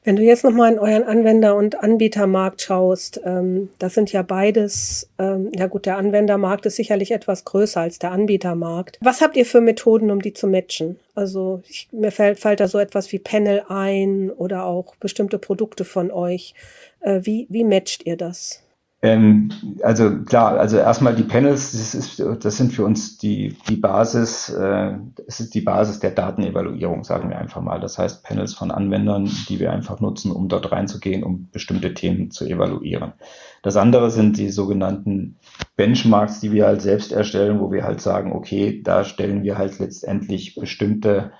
Wenn 0.02 0.16
du 0.16 0.22
jetzt 0.22 0.44
nochmal 0.44 0.72
in 0.72 0.78
euren 0.78 1.02
Anwender- 1.02 1.56
und 1.56 1.82
Anbietermarkt 1.82 2.62
schaust, 2.62 3.20
ähm, 3.24 3.68
das 3.78 3.94
sind 3.94 4.10
ja 4.12 4.22
beides, 4.22 5.08
ähm, 5.18 5.50
ja 5.54 5.66
gut, 5.66 5.84
der 5.84 5.98
Anwendermarkt 5.98 6.64
ist 6.64 6.76
sicherlich 6.76 7.10
etwas 7.10 7.44
größer 7.44 7.82
als 7.82 7.98
der 7.98 8.12
Anbietermarkt. 8.12 8.98
Was 9.02 9.20
habt 9.20 9.36
ihr 9.36 9.44
für 9.44 9.60
Methoden, 9.60 10.10
um 10.10 10.22
die 10.22 10.32
zu 10.32 10.46
matchen? 10.46 10.98
Also 11.14 11.62
ich, 11.68 11.88
mir 11.92 12.12
fällt, 12.12 12.40
fällt 12.40 12.60
da 12.60 12.68
so 12.68 12.78
etwas 12.78 13.12
wie 13.12 13.18
Panel 13.18 13.62
ein 13.68 14.30
oder 14.30 14.64
auch 14.64 14.96
bestimmte 14.96 15.38
Produkte 15.38 15.84
von 15.84 16.10
euch. 16.10 16.54
Äh, 17.00 17.20
wie, 17.24 17.46
wie 17.50 17.64
matcht 17.64 18.06
ihr 18.06 18.16
das? 18.16 18.62
Ähm, 19.02 19.50
also 19.82 20.24
klar, 20.24 20.58
also 20.58 20.76
erstmal 20.76 21.14
die 21.14 21.22
Panels, 21.22 21.72
das, 21.72 21.94
ist, 21.94 22.22
das 22.44 22.56
sind 22.58 22.72
für 22.72 22.84
uns 22.84 23.16
die, 23.16 23.56
die 23.66 23.76
Basis, 23.76 24.50
äh, 24.50 24.92
es 25.26 25.40
ist 25.40 25.54
die 25.54 25.62
Basis 25.62 26.00
der 26.00 26.10
Datenevaluierung, 26.10 27.02
sagen 27.04 27.30
wir 27.30 27.38
einfach 27.38 27.62
mal. 27.62 27.80
Das 27.80 27.98
heißt 27.98 28.22
Panels 28.24 28.52
von 28.52 28.70
Anwendern, 28.70 29.30
die 29.48 29.58
wir 29.58 29.72
einfach 29.72 30.00
nutzen, 30.00 30.30
um 30.32 30.48
dort 30.48 30.70
reinzugehen, 30.70 31.24
um 31.24 31.48
bestimmte 31.50 31.94
Themen 31.94 32.30
zu 32.30 32.44
evaluieren. 32.44 33.14
Das 33.62 33.76
andere 33.76 34.10
sind 34.10 34.36
die 34.36 34.50
sogenannten 34.50 35.36
Benchmarks, 35.76 36.40
die 36.40 36.52
wir 36.52 36.66
halt 36.66 36.82
selbst 36.82 37.10
erstellen, 37.10 37.58
wo 37.58 37.72
wir 37.72 37.84
halt 37.84 38.02
sagen, 38.02 38.32
okay, 38.32 38.82
da 38.82 39.04
stellen 39.04 39.42
wir 39.42 39.56
halt 39.56 39.78
letztendlich 39.78 40.56
bestimmte 40.56 41.32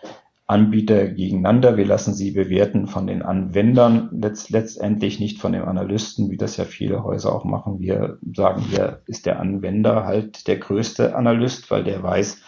Anbieter 0.51 1.07
gegeneinander. 1.07 1.77
Wir 1.77 1.87
lassen 1.87 2.13
sie 2.13 2.33
bewerten 2.33 2.89
von 2.89 3.07
den 3.07 3.23
Anwendern, 3.23 4.09
letzt, 4.13 4.51
letztendlich 4.51 5.21
nicht 5.21 5.39
von 5.39 5.53
den 5.53 5.63
Analysten, 5.63 6.31
wie 6.31 6.37
das 6.37 6.57
ja 6.57 6.65
viele 6.65 7.05
Häuser 7.05 7.33
auch 7.33 7.45
machen. 7.45 7.79
Wir 7.79 8.19
sagen, 8.35 8.63
hier 8.63 9.01
ist 9.07 9.27
der 9.27 9.39
Anwender 9.39 10.05
halt 10.05 10.49
der 10.49 10.59
größte 10.59 11.15
Analyst, 11.15 11.71
weil 11.71 11.85
der 11.85 12.03
weiß, 12.03 12.43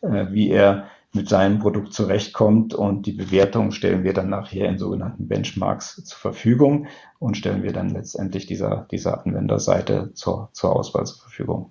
äh, 0.00 0.26
wie 0.30 0.48
er 0.48 0.86
mit 1.12 1.28
seinem 1.28 1.58
Produkt 1.58 1.92
zurechtkommt 1.92 2.72
und 2.72 3.04
die 3.04 3.12
Bewertung 3.12 3.70
stellen 3.70 4.02
wir 4.02 4.14
dann 4.14 4.30
nachher 4.30 4.70
in 4.70 4.78
sogenannten 4.78 5.28
Benchmarks 5.28 6.02
zur 6.04 6.18
Verfügung 6.18 6.86
und 7.18 7.36
stellen 7.36 7.62
wir 7.62 7.74
dann 7.74 7.90
letztendlich 7.90 8.46
dieser, 8.46 8.86
dieser 8.90 9.26
Anwenderseite 9.26 10.14
zur, 10.14 10.48
zur 10.54 10.74
Auswahl 10.74 11.04
zur 11.04 11.18
Verfügung. 11.18 11.70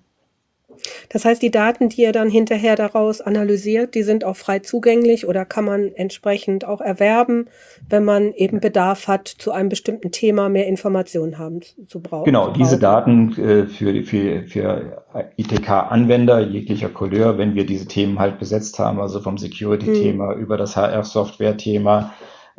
Das 1.08 1.24
heißt, 1.24 1.42
die 1.42 1.50
Daten, 1.50 1.88
die 1.88 2.02
ihr 2.02 2.12
dann 2.12 2.30
hinterher 2.30 2.76
daraus 2.76 3.20
analysiert, 3.20 3.94
die 3.94 4.02
sind 4.02 4.24
auch 4.24 4.36
frei 4.36 4.60
zugänglich 4.60 5.26
oder 5.26 5.44
kann 5.44 5.64
man 5.64 5.92
entsprechend 5.94 6.64
auch 6.64 6.80
erwerben, 6.80 7.46
wenn 7.88 8.04
man 8.04 8.32
eben 8.32 8.60
Bedarf 8.60 9.08
hat, 9.08 9.28
zu 9.28 9.52
einem 9.52 9.68
bestimmten 9.68 10.10
Thema 10.10 10.48
mehr 10.48 10.66
Informationen 10.66 11.38
haben 11.38 11.60
zu 11.86 12.00
brauchen. 12.00 12.24
Genau, 12.24 12.50
diese 12.52 12.78
Daten 12.78 13.32
äh, 13.38 13.66
für, 13.66 14.02
für, 14.04 14.42
für 14.46 15.04
ITK-Anwender 15.36 16.40
jeglicher 16.40 16.88
Couleur, 16.88 17.38
wenn 17.38 17.54
wir 17.54 17.66
diese 17.66 17.86
Themen 17.86 18.18
halt 18.18 18.38
besetzt 18.38 18.78
haben, 18.78 19.00
also 19.00 19.20
vom 19.20 19.38
Security-Thema 19.38 20.34
hm. 20.34 20.40
über 20.40 20.56
das 20.56 20.76
HR-Software-Thema, 20.76 22.12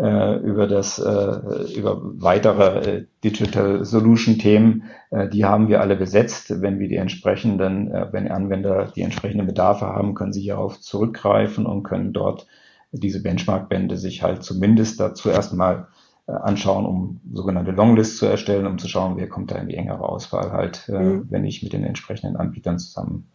äh, 0.03 0.35
über 0.39 0.67
das 0.67 0.99
äh, 0.99 1.73
über 1.77 2.01
weitere 2.03 2.97
äh, 2.97 3.05
Digital 3.23 3.85
Solution 3.85 4.37
Themen, 4.37 4.83
äh, 5.11 5.29
die 5.29 5.45
haben 5.45 5.69
wir 5.69 5.79
alle 5.79 5.95
besetzt. 5.95 6.61
Wenn 6.61 6.79
wir 6.79 6.89
die 6.89 6.97
entsprechenden, 6.97 7.89
äh, 7.89 8.07
wenn 8.11 8.29
Anwender 8.29 8.91
die 8.93 9.01
entsprechenden 9.01 9.47
Bedarfe 9.47 9.85
haben, 9.85 10.13
können 10.13 10.33
sie 10.33 10.41
hierauf 10.41 10.81
zurückgreifen 10.81 11.65
und 11.65 11.83
können 11.83 12.11
dort 12.11 12.47
diese 12.91 13.23
Benchmark-Bände 13.23 13.95
sich 13.95 14.21
halt 14.21 14.43
zumindest 14.43 14.99
dazu 14.99 15.29
erstmal 15.29 15.87
äh, 16.27 16.33
anschauen, 16.33 16.85
um 16.85 17.21
sogenannte 17.31 17.71
Longlists 17.71 18.17
zu 18.17 18.25
erstellen, 18.25 18.67
um 18.67 18.77
zu 18.77 18.89
schauen, 18.89 19.15
wer 19.15 19.29
kommt 19.29 19.51
da 19.51 19.55
in 19.55 19.69
die 19.69 19.77
engere 19.77 20.07
Auswahl 20.07 20.51
halt, 20.51 20.89
mhm. 20.89 21.27
wenn 21.29 21.45
ich 21.45 21.63
mit 21.63 21.71
den 21.71 21.85
entsprechenden 21.85 22.35
Anbietern 22.35 22.77
zusammen 22.77 23.29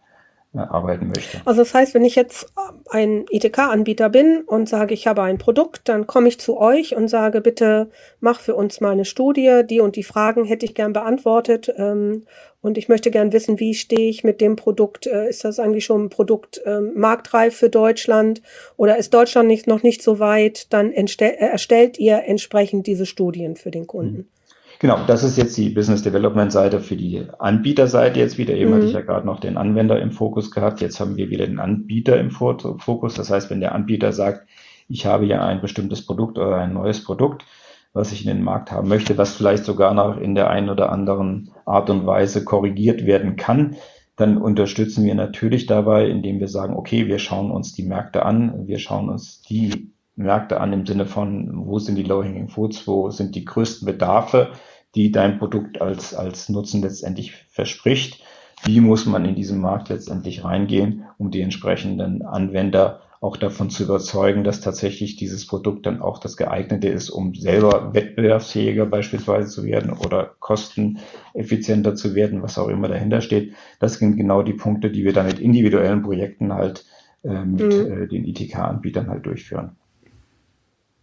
arbeiten 0.55 1.07
möchte. 1.07 1.41
Also 1.45 1.61
das 1.61 1.73
heißt, 1.73 1.93
wenn 1.93 2.03
ich 2.03 2.15
jetzt 2.15 2.51
ein 2.89 3.25
ITK-Anbieter 3.29 4.09
bin 4.09 4.41
und 4.47 4.67
sage, 4.67 4.95
ich 4.95 5.05
habe 5.05 5.21
ein 5.21 5.37
Produkt, 5.37 5.87
dann 5.87 6.07
komme 6.07 6.27
ich 6.27 6.39
zu 6.39 6.57
euch 6.57 6.95
und 6.95 7.07
sage, 7.07 7.41
bitte 7.41 7.91
mach 8.19 8.39
für 8.39 8.55
uns 8.55 8.81
mal 8.81 8.91
eine 8.91 9.05
Studie, 9.05 9.61
die 9.69 9.79
und 9.79 9.95
die 9.95 10.03
Fragen 10.03 10.45
hätte 10.45 10.65
ich 10.65 10.73
gern 10.73 10.93
beantwortet 10.93 11.71
ähm, 11.77 12.25
und 12.61 12.77
ich 12.77 12.89
möchte 12.89 13.11
gern 13.11 13.31
wissen, 13.31 13.59
wie 13.59 13.75
stehe 13.75 14.09
ich 14.09 14.23
mit 14.23 14.41
dem 14.41 14.55
Produkt? 14.55 15.05
Äh, 15.05 15.29
ist 15.29 15.45
das 15.45 15.59
eigentlich 15.59 15.85
schon 15.85 16.05
ein 16.05 16.09
Produkt 16.09 16.61
ähm, 16.65 16.93
marktreif 16.95 17.55
für 17.55 17.69
Deutschland 17.69 18.41
oder 18.75 18.97
ist 18.97 19.13
Deutschland 19.13 19.47
nicht, 19.47 19.67
noch 19.67 19.83
nicht 19.83 20.01
so 20.01 20.19
weit? 20.19 20.73
Dann 20.73 20.91
erstellt 20.91 21.99
ihr 21.99 22.23
entsprechend 22.25 22.87
diese 22.87 23.05
Studien 23.05 23.55
für 23.55 23.71
den 23.71 23.85
Kunden. 23.85 24.17
Mhm. 24.17 24.38
Genau, 24.81 24.97
das 25.05 25.25
ist 25.25 25.37
jetzt 25.37 25.57
die 25.57 25.69
Business 25.69 26.03
Development 26.03 26.53
Seite 26.53 26.79
für 26.79 26.95
die 26.95 27.25
Anbieterseite 27.37 28.17
jetzt 28.17 28.37
wieder. 28.37 28.53
Eben 28.53 28.71
mhm. 28.71 28.75
hatte 28.75 28.85
ich 28.85 28.93
ja 28.93 29.01
gerade 29.01 29.25
noch 29.25 29.41
den 29.41 29.57
Anwender 29.57 30.01
im 30.01 30.11
Fokus 30.11 30.51
gehabt. 30.51 30.79
Jetzt 30.79 31.01
haben 31.01 31.17
wir 31.17 31.29
wieder 31.29 31.45
den 31.45 31.59
Anbieter 31.59 32.17
im 32.17 32.31
Fokus. 32.31 33.13
Das 33.13 33.29
heißt, 33.29 33.49
wenn 33.49 33.59
der 33.59 33.75
Anbieter 33.75 34.13
sagt, 34.13 34.47
ich 34.87 35.05
habe 35.05 35.25
ja 35.25 35.45
ein 35.45 35.59
bestimmtes 35.59 36.05
Produkt 36.05 36.37
oder 36.37 36.55
ein 36.55 36.73
neues 36.73 37.03
Produkt, 37.03 37.45
was 37.91 38.13
ich 38.13 38.25
in 38.25 38.33
den 38.33 38.43
Markt 38.43 38.71
haben 38.71 38.87
möchte, 38.87 39.17
was 39.17 39.35
vielleicht 39.35 39.65
sogar 39.65 39.93
noch 39.93 40.17
in 40.17 40.33
der 40.33 40.49
einen 40.49 40.69
oder 40.69 40.93
anderen 40.93 41.51
Art 41.65 41.89
und 41.89 42.05
Weise 42.05 42.45
korrigiert 42.45 43.05
werden 43.05 43.35
kann, 43.35 43.75
dann 44.15 44.37
unterstützen 44.37 45.03
wir 45.03 45.15
natürlich 45.15 45.65
dabei, 45.65 46.07
indem 46.07 46.39
wir 46.39 46.47
sagen, 46.47 46.75
okay, 46.75 47.07
wir 47.07 47.19
schauen 47.19 47.51
uns 47.51 47.73
die 47.73 47.83
Märkte 47.83 48.25
an, 48.25 48.67
wir 48.67 48.79
schauen 48.79 49.09
uns 49.09 49.41
die 49.41 49.91
Märkte 50.19 50.59
an 50.59 50.73
im 50.73 50.85
Sinne 50.85 51.05
von, 51.05 51.65
wo 51.65 51.79
sind 51.79 51.95
die 51.95 52.03
Low-Hanging 52.03 52.49
Foods, 52.49 52.87
wo 52.87 53.09
sind 53.09 53.35
die 53.35 53.45
größten 53.45 53.85
Bedarfe, 53.85 54.51
die 54.95 55.11
dein 55.11 55.39
Produkt 55.39 55.81
als, 55.81 56.13
als 56.13 56.49
Nutzen 56.49 56.81
letztendlich 56.81 57.33
verspricht. 57.49 58.23
Wie 58.63 58.81
muss 58.81 59.05
man 59.05 59.23
in 59.23 59.35
diesen 59.35 59.61
Markt 59.61 59.89
letztendlich 59.89 60.43
reingehen, 60.43 61.05
um 61.17 61.31
die 61.31 61.41
entsprechenden 61.41 62.23
Anwender 62.23 63.01
auch 63.21 63.37
davon 63.37 63.69
zu 63.69 63.83
überzeugen, 63.83 64.43
dass 64.43 64.61
tatsächlich 64.61 65.15
dieses 65.17 65.45
Produkt 65.45 65.85
dann 65.85 66.01
auch 66.01 66.19
das 66.19 66.37
geeignete 66.37 66.87
ist, 66.87 67.09
um 67.09 67.33
selber 67.35 67.93
wettbewerbsfähiger 67.93 68.85
beispielsweise 68.85 69.49
zu 69.49 69.63
werden 69.63 69.91
oder 69.91 70.35
kosteneffizienter 70.39 71.95
zu 71.95 72.15
werden, 72.15 72.41
was 72.41 72.57
auch 72.57 72.69
immer 72.69 72.87
dahinter 72.87 73.21
steht. 73.21 73.53
Das 73.79 73.95
sind 73.95 74.15
genau 74.15 74.41
die 74.41 74.53
Punkte, 74.53 74.89
die 74.89 75.03
wir 75.03 75.13
dann 75.13 75.27
mit 75.27 75.39
individuellen 75.39 76.01
Projekten 76.01 76.53
halt 76.53 76.85
äh, 77.23 77.43
mit 77.43 77.73
mhm. 77.73 78.03
äh, 78.03 78.07
den 78.07 78.25
ITK-Anbietern 78.25 79.09
halt 79.09 79.25
durchführen. 79.25 79.75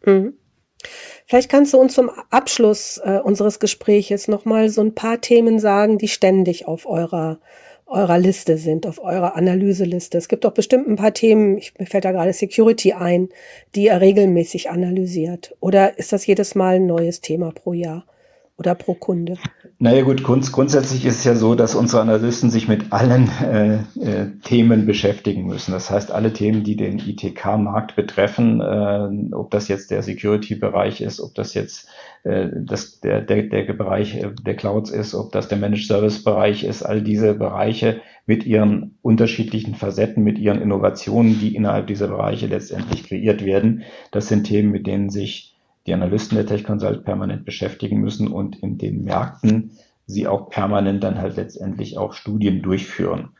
Mhm. 0.06 0.34
Vielleicht 1.26 1.50
kannst 1.50 1.74
du 1.74 1.78
uns 1.78 1.94
zum 1.94 2.10
Abschluss 2.30 3.00
äh, 3.04 3.18
unseres 3.22 3.58
Gespräches 3.58 4.28
nochmal 4.28 4.68
so 4.68 4.80
ein 4.80 4.94
paar 4.94 5.20
Themen 5.20 5.58
sagen, 5.58 5.98
die 5.98 6.08
ständig 6.08 6.68
auf 6.68 6.86
eurer, 6.86 7.40
eurer 7.86 8.18
Liste 8.18 8.56
sind, 8.56 8.86
auf 8.86 9.02
eurer 9.02 9.36
Analyseliste. 9.36 10.16
Es 10.16 10.28
gibt 10.28 10.44
doch 10.44 10.52
bestimmt 10.52 10.86
ein 10.88 10.96
paar 10.96 11.12
Themen, 11.12 11.58
ich, 11.58 11.76
mir 11.78 11.86
fällt 11.86 12.04
da 12.04 12.12
gerade 12.12 12.32
Security 12.32 12.92
ein, 12.92 13.28
die 13.74 13.84
ihr 13.84 14.00
regelmäßig 14.00 14.70
analysiert. 14.70 15.56
Oder 15.60 15.98
ist 15.98 16.12
das 16.12 16.26
jedes 16.26 16.54
Mal 16.54 16.76
ein 16.76 16.86
neues 16.86 17.20
Thema 17.20 17.50
pro 17.50 17.72
Jahr 17.72 18.06
oder 18.58 18.74
pro 18.74 18.94
Kunde? 18.94 19.36
Naja 19.78 20.02
gut, 20.02 20.22
grunds 20.22 20.52
grundsätzlich 20.52 21.04
ist 21.04 21.18
es 21.18 21.24
ja 21.24 21.34
so, 21.34 21.54
dass 21.54 21.74
unsere 21.74 22.00
Analysten 22.00 22.50
sich 22.50 22.66
mit 22.66 22.92
allen 22.92 23.28
äh, 23.42 23.74
äh, 24.00 24.30
Themen 24.42 24.86
beschäftigen 24.86 25.46
müssen. 25.46 25.72
Das 25.72 25.90
heißt, 25.90 26.10
alle 26.10 26.32
Themen, 26.32 26.64
die 26.64 26.76
den 26.76 26.98
ITK-Markt 26.98 27.94
betreffen, 27.94 28.60
äh, 28.62 29.34
ob 29.34 29.50
das 29.50 29.68
jetzt 29.68 29.90
der 29.90 30.02
Security-Bereich 30.02 31.02
ist, 31.02 31.20
ob 31.20 31.34
das 31.34 31.52
jetzt 31.52 31.88
äh, 32.22 32.48
das, 32.54 33.00
der, 33.00 33.20
der, 33.20 33.42
der 33.42 33.72
Bereich 33.74 34.16
äh, 34.16 34.30
der 34.42 34.56
Clouds 34.56 34.90
ist, 34.90 35.14
ob 35.14 35.32
das 35.32 35.48
der 35.48 35.58
Managed 35.58 35.86
Service-Bereich 35.86 36.64
ist, 36.64 36.82
all 36.82 37.02
diese 37.02 37.34
Bereiche 37.34 38.00
mit 38.24 38.46
ihren 38.46 38.96
unterschiedlichen 39.02 39.74
Facetten, 39.74 40.24
mit 40.24 40.38
ihren 40.38 40.62
Innovationen, 40.62 41.38
die 41.38 41.54
innerhalb 41.54 41.86
dieser 41.86 42.08
Bereiche 42.08 42.46
letztendlich 42.46 43.04
kreiert 43.04 43.44
werden, 43.44 43.82
das 44.10 44.28
sind 44.28 44.44
Themen, 44.44 44.70
mit 44.70 44.86
denen 44.86 45.10
sich 45.10 45.55
die 45.86 45.94
Analysten 45.94 46.36
der 46.36 46.46
Tech 46.46 46.64
Consult 46.64 47.04
permanent 47.04 47.44
beschäftigen 47.44 48.00
müssen 48.00 48.28
und 48.28 48.56
in 48.56 48.78
den 48.78 49.04
Märkten 49.04 49.72
sie 50.06 50.26
auch 50.26 50.50
permanent 50.50 51.02
dann 51.02 51.18
halt 51.18 51.36
letztendlich 51.36 51.98
auch 51.98 52.12
Studien 52.12 52.62
durchführen. 52.62 53.30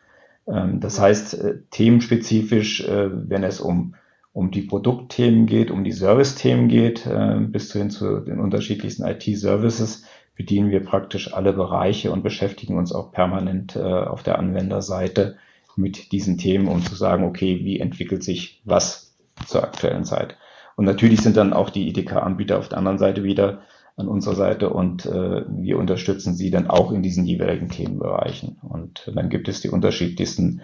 Ähm, 0.49 0.81
das 0.81 1.01
heißt, 1.01 1.35
äh, 1.35 1.59
themenspezifisch, 1.71 2.87
äh, 2.87 3.11
wenn 3.13 3.45
es 3.45 3.61
um, 3.61 3.95
um 4.33 4.51
die 4.51 4.63
Produktthemen 4.63 5.47
geht, 5.47 5.71
um 5.71 5.85
die 5.85 5.93
Service-Themen 5.93 6.69
geht, 6.69 7.07
äh, 7.07 7.39
bis 7.41 7.73
hin 7.73 7.91
zu 7.91 8.21
den 8.21 8.41
unterschiedlichsten 8.41 9.05
IT-Services, 9.05 10.05
bedienen 10.35 10.71
wir 10.71 10.85
praktisch 10.85 11.33
alle 11.33 11.53
Bereiche 11.53 12.13
und 12.13 12.23
beschäftigen 12.23 12.77
uns 12.77 12.93
auch 12.93 13.11
permanent 13.11 13.75
auf 13.79 14.23
der 14.23 14.39
Anwenderseite 14.39 15.39
mit 15.77 16.13
diesen 16.13 16.37
Themen, 16.37 16.69
um 16.69 16.83
zu 16.83 16.95
sagen, 16.95 17.25
okay, 17.25 17.61
wie 17.65 17.81
entwickelt 17.81 18.23
sich 18.23 18.61
was 18.67 19.17
zur 19.47 19.65
aktuellen 19.65 20.05
Zeit. 20.05 20.37
Und 20.77 20.85
natürlich 20.85 21.23
sind 21.23 21.37
dann 21.37 21.53
auch 21.53 21.71
die 21.71 21.89
IDK-Anbieter 21.89 22.59
auf 22.59 22.69
der 22.69 22.79
anderen 22.79 22.99
Seite 22.99 23.25
wieder 23.25 23.63
an 23.97 24.09
unserer 24.09 24.35
Seite 24.35 24.71
und 24.71 25.07
äh, 25.07 25.43
wir 25.49 25.79
unterstützen 25.79 26.35
sie 26.35 26.51
dann 26.51 26.69
auch 26.69 26.93
in 26.93 27.03
diesen 27.03 27.25
jeweiligen 27.25 27.71
Themenbereichen. 27.71 28.59
Und 28.63 29.11
dann 29.15 29.31
gibt 29.31 29.49
es 29.49 29.63
die 29.63 29.71
unterschiedlichsten 29.71 30.61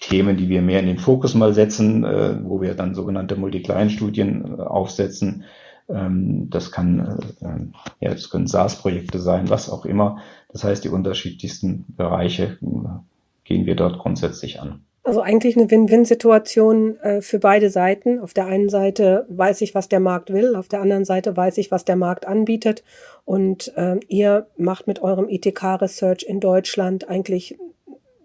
Themen, 0.00 0.36
die 0.36 0.48
wir 0.48 0.62
mehr 0.62 0.80
in 0.80 0.86
den 0.86 0.98
Fokus 0.98 1.34
mal 1.34 1.52
setzen, 1.52 2.04
äh, 2.04 2.38
wo 2.44 2.62
wir 2.62 2.74
dann 2.74 2.94
sogenannte 2.94 3.34
Multi-Client-Studien 3.36 4.58
äh, 4.58 4.62
aufsetzen. 4.62 5.44
Ähm, 5.88 6.48
das 6.48 6.70
kann, 6.70 7.18
äh, 7.40 8.04
ja, 8.04 8.12
das 8.12 8.30
können 8.30 8.46
SaaS-Projekte 8.46 9.18
sein, 9.18 9.50
was 9.50 9.68
auch 9.68 9.84
immer. 9.84 10.18
Das 10.48 10.62
heißt, 10.62 10.84
die 10.84 10.90
unterschiedlichsten 10.90 11.84
Bereiche 11.88 12.58
äh, 12.62 12.88
gehen 13.42 13.66
wir 13.66 13.74
dort 13.74 13.98
grundsätzlich 13.98 14.60
an. 14.60 14.84
Also 15.06 15.20
eigentlich 15.20 15.54
eine 15.56 15.70
Win-Win-Situation 15.70 16.96
äh, 17.00 17.20
für 17.20 17.38
beide 17.38 17.68
Seiten. 17.68 18.20
Auf 18.20 18.32
der 18.32 18.46
einen 18.46 18.70
Seite 18.70 19.26
weiß 19.28 19.60
ich, 19.60 19.74
was 19.74 19.90
der 19.90 20.00
Markt 20.00 20.32
will, 20.32 20.56
auf 20.56 20.68
der 20.68 20.80
anderen 20.80 21.04
Seite 21.04 21.36
weiß 21.36 21.58
ich, 21.58 21.70
was 21.70 21.84
der 21.84 21.96
Markt 21.96 22.26
anbietet. 22.26 22.82
Und 23.26 23.70
äh, 23.76 24.00
ihr 24.08 24.46
macht 24.56 24.86
mit 24.86 25.02
eurem 25.02 25.28
ITK-Research 25.28 26.24
in 26.26 26.40
Deutschland 26.40 27.06
eigentlich, 27.06 27.58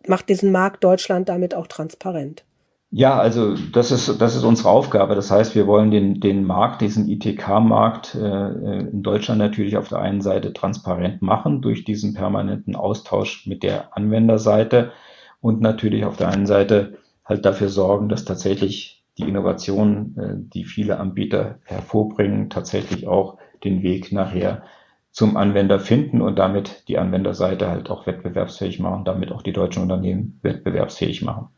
macht 0.07 0.29
diesen 0.29 0.53
Markt 0.53 0.85
Deutschland 0.85 1.27
damit 1.27 1.53
auch 1.53 1.67
transparent. 1.67 2.45
Ja, 2.91 3.19
also 3.19 3.55
das 3.73 3.91
ist, 3.91 4.19
das 4.19 4.37
ist 4.37 4.43
unsere 4.45 4.69
Aufgabe. 4.69 5.15
Das 5.15 5.29
heißt, 5.29 5.55
wir 5.55 5.67
wollen 5.67 5.91
den, 5.91 6.21
den 6.21 6.45
Markt, 6.45 6.79
diesen 6.79 7.09
ITK-Markt 7.09 8.15
äh, 8.15 8.79
in 8.89 9.03
Deutschland 9.03 9.39
natürlich 9.39 9.75
auf 9.75 9.89
der 9.89 9.99
einen 9.99 10.21
Seite 10.21 10.53
transparent 10.53 11.21
machen 11.21 11.61
durch 11.61 11.83
diesen 11.83 12.13
permanenten 12.13 12.77
Austausch 12.77 13.45
mit 13.47 13.63
der 13.63 13.95
Anwenderseite 13.97 14.93
und 15.41 15.61
natürlich 15.61 16.05
auf 16.05 16.17
der 16.17 16.29
einen 16.29 16.45
Seite 16.45 16.97
halt 17.25 17.45
dafür 17.45 17.69
sorgen, 17.69 18.09
dass 18.09 18.25
tatsächlich 18.25 19.03
die 19.17 19.23
Innovationen, 19.23 20.17
äh, 20.17 20.33
die 20.37 20.65
viele 20.65 20.99
Anbieter 20.99 21.59
hervorbringen, 21.63 22.49
tatsächlich 22.49 23.07
auch 23.07 23.37
den 23.63 23.83
Weg 23.83 24.11
nachher 24.11 24.63
zum 25.11 25.37
Anwender 25.37 25.79
finden 25.79 26.21
und 26.21 26.37
damit 26.37 26.87
die 26.87 26.97
Anwenderseite 26.97 27.67
halt 27.67 27.89
auch 27.89 28.07
wettbewerbsfähig 28.07 28.79
machen, 28.79 29.05
damit 29.05 29.31
auch 29.31 29.41
die 29.41 29.53
deutschen 29.53 29.83
Unternehmen 29.83 30.39
wettbewerbsfähig 30.43 31.21
machen. 31.21 31.49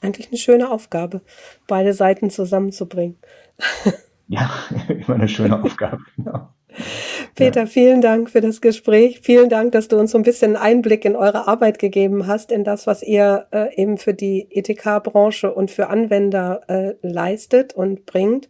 Eigentlich 0.00 0.28
eine 0.28 0.36
schöne 0.38 0.70
Aufgabe, 0.70 1.22
beide 1.68 1.94
Seiten 1.94 2.30
zusammenzubringen. 2.30 3.18
Ja, 4.28 4.50
immer 4.88 5.16
eine 5.16 5.28
schöne 5.28 5.62
Aufgabe, 5.62 6.02
genau. 6.16 6.48
Peter, 7.34 7.66
vielen 7.66 8.02
Dank 8.02 8.30
für 8.30 8.40
das 8.40 8.60
Gespräch. 8.60 9.20
Vielen 9.22 9.48
Dank, 9.48 9.72
dass 9.72 9.88
du 9.88 9.98
uns 9.98 10.10
so 10.10 10.18
ein 10.18 10.22
bisschen 10.22 10.56
Einblick 10.56 11.04
in 11.04 11.16
eure 11.16 11.48
Arbeit 11.48 11.78
gegeben 11.78 12.26
hast, 12.26 12.52
in 12.52 12.62
das, 12.62 12.86
was 12.86 13.02
ihr 13.02 13.46
äh, 13.52 13.74
eben 13.80 13.96
für 13.96 14.12
die 14.12 14.48
ETK-Branche 14.50 15.52
und 15.52 15.70
für 15.70 15.88
Anwender 15.88 16.60
äh, 16.68 16.94
leistet 17.02 17.72
und 17.74 18.04
bringt. 18.04 18.48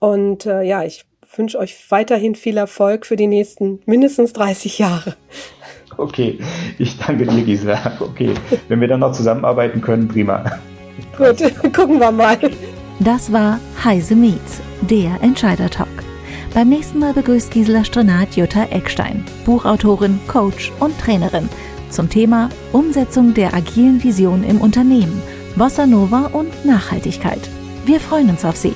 Und 0.00 0.46
äh, 0.46 0.62
ja, 0.62 0.82
ich 0.82 1.04
wünsche 1.36 1.58
euch 1.58 1.76
weiterhin 1.90 2.34
viel 2.34 2.56
Erfolg 2.56 3.06
für 3.06 3.16
die 3.16 3.28
nächsten 3.28 3.80
mindestens 3.86 4.32
30 4.32 4.78
Jahre. 4.78 5.16
Okay, 5.96 6.38
ich 6.78 6.98
danke 6.98 7.26
dir, 7.26 7.42
Gisela. 7.42 7.98
Okay, 8.00 8.34
wenn 8.68 8.80
wir 8.80 8.88
dann 8.88 9.00
noch 9.00 9.12
zusammenarbeiten 9.12 9.80
können, 9.80 10.08
prima. 10.08 10.58
Gut, 11.16 11.38
gucken 11.72 12.00
wir 12.00 12.10
mal. 12.10 12.38
Das 13.00 13.32
war 13.32 13.60
Heise 13.82 14.14
Meets, 14.14 14.60
der 14.82 15.18
Entscheider-Talk. 15.22 16.11
Beim 16.54 16.68
nächsten 16.68 16.98
Mal 16.98 17.14
begrüßt 17.14 17.50
Gisela 17.50 17.82
Strenat 17.82 18.36
Jutta 18.36 18.64
Eckstein, 18.64 19.24
Buchautorin, 19.46 20.20
Coach 20.28 20.70
und 20.80 20.98
Trainerin 20.98 21.48
zum 21.88 22.10
Thema 22.10 22.50
Umsetzung 22.72 23.32
der 23.32 23.54
agilen 23.54 24.02
Vision 24.02 24.44
im 24.44 24.60
Unternehmen, 24.60 25.22
Bossa 25.56 25.86
Nova 25.86 26.26
und 26.32 26.64
Nachhaltigkeit. 26.64 27.48
Wir 27.86 28.00
freuen 28.00 28.30
uns 28.30 28.44
auf 28.44 28.56
Sie. 28.56 28.74